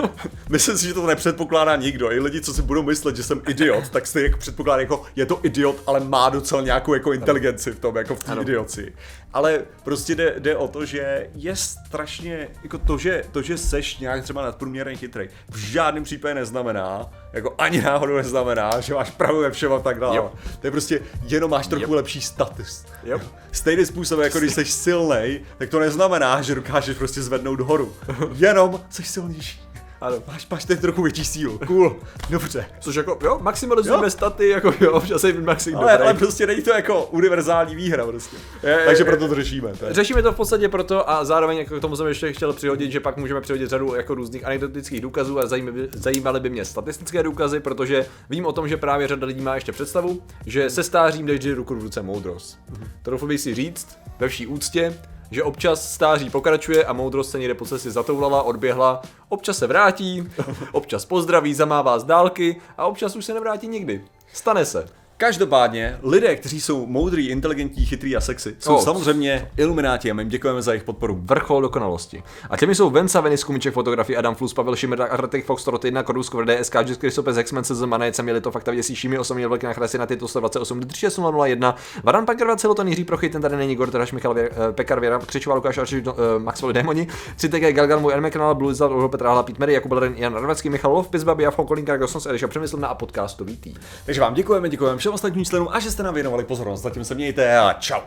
myslím 0.49 0.79
si, 0.79 0.87
že 0.87 0.95
to 0.95 1.07
nepředpokládá 1.07 1.77
nikdo. 1.77 2.13
I 2.13 2.21
lidi, 2.21 2.41
co 2.41 2.55
si 2.55 2.63
budou 2.63 2.83
myslet, 2.83 3.17
že 3.17 3.23
jsem 3.23 3.43
idiot, 3.49 3.89
tak 3.89 4.07
si 4.07 4.21
jako 4.21 4.39
předpokládá, 4.39 4.81
jako 4.81 5.03
je 5.17 5.27
to 5.27 5.41
idiot, 5.43 5.77
ale 5.87 6.01
má 6.01 6.29
docela 6.29 6.63
nějakou 6.63 6.95
jako 6.95 7.13
inteligenci 7.13 7.71
v 7.71 7.79
tom, 7.79 7.97
jako 7.97 8.15
v 8.15 8.25
té 8.25 8.37
idioci. 8.41 8.93
Ale 9.37 9.61
prostě 9.85 10.15
jde, 10.15 10.35
jde, 10.39 10.57
o 10.57 10.69
to, 10.69 10.85
že 10.85 11.31
je 11.35 11.57
strašně, 11.57 12.49
jako 12.63 12.79
to, 12.79 12.99
že, 12.99 13.25
to, 13.33 13.43
že 13.43 13.59
seš 13.59 13.99
nějak 13.99 14.23
třeba 14.23 14.43
nadprůměrně 14.43 14.97
chytrý, 14.97 15.29
v 15.49 15.57
žádném 15.57 16.05
případě 16.05 16.35
neznamená, 16.35 17.11
jako 17.33 17.55
ani 17.59 17.83
náhodou 17.83 18.17
neznamená, 18.17 18.81
že 18.81 18.95
máš 18.95 19.11
pravou 19.11 19.41
ve 19.41 19.51
všem 19.51 19.73
a 19.73 19.79
tak 19.79 20.01
dále. 20.01 20.17
Yep. 20.17 20.25
To 20.61 20.67
je 20.67 20.71
prostě, 20.71 21.01
jenom 21.29 21.51
máš 21.51 21.67
trochu 21.67 21.83
yep. 21.83 21.97
lepší 21.97 22.21
status. 22.21 22.87
Yep. 23.05 23.23
Stejný 23.53 23.87
způsob, 23.87 24.21
jako 24.21 24.39
když 24.39 24.53
jsi 24.53 24.65
silný, 24.65 25.41
tak 25.59 25.71
to 25.71 25.81
neznamená, 25.81 26.43
že 26.43 26.55
dokážeš 26.55 26.97
prostě 26.97 27.23
zvednout 27.23 27.61
horu. 27.61 27.97
Jenom 28.35 28.81
jsi 28.91 29.03
silnější. 29.03 29.66
Ano. 30.01 30.17
Máš, 30.27 30.49
máš 30.51 30.65
teď 30.65 30.81
trochu 30.81 31.03
větší 31.03 31.25
sílu. 31.25 31.59
Cool. 31.67 31.97
Dobře. 32.31 32.67
Což 32.81 32.95
jako, 32.95 33.19
jo, 33.23 33.39
maximalizujeme 33.43 34.07
jo. 34.07 34.11
staty, 34.11 34.49
jako 34.49 34.75
jo, 34.81 34.93
občas 34.93 35.25
je 35.25 35.33
maxim 35.33 35.77
ale, 35.77 35.99
ale, 35.99 36.15
prostě 36.15 36.47
není 36.47 36.63
to 36.63 36.71
jako 36.71 37.05
univerzální 37.05 37.77
výhra 37.77 38.07
prostě. 38.07 38.37
Je, 38.63 38.83
Takže 38.87 39.01
je, 39.01 39.05
proto 39.05 39.29
to 39.29 39.35
řešíme. 39.35 39.73
Tak. 39.81 39.93
Řešíme 39.93 40.23
to 40.23 40.33
v 40.33 40.37
podstatě 40.37 40.69
proto 40.69 41.11
a 41.11 41.25
zároveň 41.25 41.59
jako 41.59 41.79
k 41.79 41.81
tomu 41.81 41.97
jsem 41.97 42.07
ještě 42.07 42.33
chtěl 42.33 42.53
přihodit, 42.53 42.93
že 42.93 43.01
pak 43.01 43.17
můžeme 43.17 43.41
přihodit 43.41 43.71
řadu 43.71 43.95
jako 43.95 44.15
různých 44.15 44.45
anekdotických 44.45 45.01
důkazů 45.01 45.39
a 45.39 45.47
zajímaly, 45.47 45.89
zajímaly 45.93 46.41
by 46.41 46.51
mě 46.51 46.65
statistické 46.65 47.23
důkazy, 47.23 47.61
protože 47.61 48.07
vím 48.31 48.47
o 48.47 48.53
tom, 48.53 48.69
že 48.69 48.77
právě 48.77 49.09
řada 49.09 49.27
lidí 49.27 49.41
má 49.41 49.55
ještě 49.55 49.73
představu, 49.73 50.23
že 50.47 50.71
se 50.71 50.83
stářím 50.83 51.27
jde 51.27 51.55
ruku 51.55 51.75
v 51.75 51.83
ruce 51.83 52.03
moudrost. 52.03 52.59
Mhm. 52.71 52.89
To 53.03 53.27
bych 53.27 53.41
si 53.41 53.55
říct 53.55 53.99
ve 54.19 54.29
vší 54.29 54.47
úctě, 54.47 54.95
že 55.31 55.43
občas 55.43 55.93
stáří 55.93 56.31
pokračuje 56.31 56.85
a 56.85 56.93
moudrost 56.93 57.31
se 57.31 57.39
někde 57.39 57.55
po 57.55 57.67
cestě 57.67 57.91
zatoulala, 57.91 58.43
odběhla, 58.43 59.03
občas 59.29 59.59
se 59.59 59.67
vrátí, 59.67 60.29
občas 60.73 61.05
pozdraví, 61.05 61.55
zamává 61.55 61.99
z 61.99 62.05
dálky 62.05 62.57
a 62.77 62.87
občas 62.87 63.17
už 63.17 63.25
se 63.25 63.35
nevrátí 63.35 63.69
nikdy. 63.69 64.05
Stane 64.33 64.65
se. 64.65 65.06
Každopádně, 65.19 65.99
lidé, 66.03 66.37
kteří 66.37 66.61
jsou 66.61 66.87
moudrý, 66.87 67.29
inteligentní, 67.29 67.87
chytrý 67.87 68.17
a 68.17 68.21
sexy, 68.21 68.57
jsou 68.59 68.75
oh. 68.75 68.85
samozřejmě 68.85 69.51
ilumináti 69.57 70.11
a 70.11 70.15
my 70.15 70.23
jim 70.23 70.29
děkujeme 70.29 70.63
za 70.63 70.73
jejich 70.73 70.85
podporu. 70.85 71.21
Vrchol 71.23 71.63
dokonalosti. 71.63 72.23
A 72.51 72.57
těmi 72.57 72.75
jsou 72.75 72.91
Vensa 72.91 73.21
Venis, 73.21 73.45
Kumiček 73.45 73.75
fotografii, 73.75 74.17
Adam 74.17 74.35
Flus, 74.35 74.55
Pavel 74.55 74.77
Šimr, 74.77 75.03
Artek 75.03 75.45
Fox, 75.45 75.67
Rot 75.67 75.85
1, 75.85 76.03
Korusko, 76.03 76.45
DSK, 76.45 76.75
Jis 76.87 76.97
Kristopes, 76.97 77.37
Hexman, 77.37 77.65
CZ, 77.65 77.81
Manec, 77.81 78.21
Měli 78.21 78.41
to 78.41 78.51
fakta 78.51 78.73
věcí, 78.73 78.97
Šími, 78.97 79.19
Osobně 79.19 79.49
velké 79.49 79.67
nachrasy 79.67 79.99
na 79.99 80.07
tyto 80.07 80.29
128, 80.29 80.81
3601, 80.81 81.75
Varan 82.05 82.27
Pankar, 82.27 82.57
Celoton, 82.57 82.89
Jiří 82.89 83.05
Prochy, 83.05 83.29
ten 83.29 83.43
tady 83.43 83.57
není, 83.57 83.77
Gorter, 83.77 84.07
Michal, 84.13 84.35
Vě, 84.35 84.51
uh, 84.51 84.57
Pekar, 84.71 85.01
Věra, 85.01 85.19
Křičová, 85.19 85.57
Lukáš, 85.57 85.79
Arči, 85.79 86.01
uh, 86.07 86.15
Maxwell, 86.39 86.73
Démoni, 86.73 87.09
3 87.37 87.49
TG, 87.49 87.73
Galgan, 87.73 88.01
můj 88.01 88.13
Erme 88.13 88.31
kanál, 88.31 88.55
Blue 88.55 88.75
Zad, 88.75 88.91
Uho, 88.91 89.09
Petra, 89.09 89.43
Pít 89.43 89.59
Mary, 89.59 89.73
Jakub 89.73 89.93
Laren, 89.93 90.15
Jan 90.17 90.35
Rvacký, 90.35 90.71
Michal 90.71 90.93
Lov, 90.93 91.09
Pizba, 91.09 91.35
Biafo, 91.35 91.65
Kolinka, 91.65 91.97
Gosnos, 91.97 92.27
Eliša 92.27 92.49
Přemysl 92.49 92.79
a 92.83 92.95
podcastový 92.95 93.57
tým. 93.57 93.75
Takže 94.07 94.21
vám 94.21 94.35
děkujeme, 94.35 94.69
děkujeme 94.69 94.99
všem 95.07 95.15
ostatním 95.15 95.45
členům 95.45 95.69
a 95.71 95.81
že 95.81 95.91
jste 95.91 96.03
nám 96.03 96.15
věnovali 96.15 96.45
pozornost. 96.45 96.83
Zatím 96.83 97.05
se 97.05 97.15
mějte 97.15 97.59
a 97.59 97.73
čau. 97.73 98.01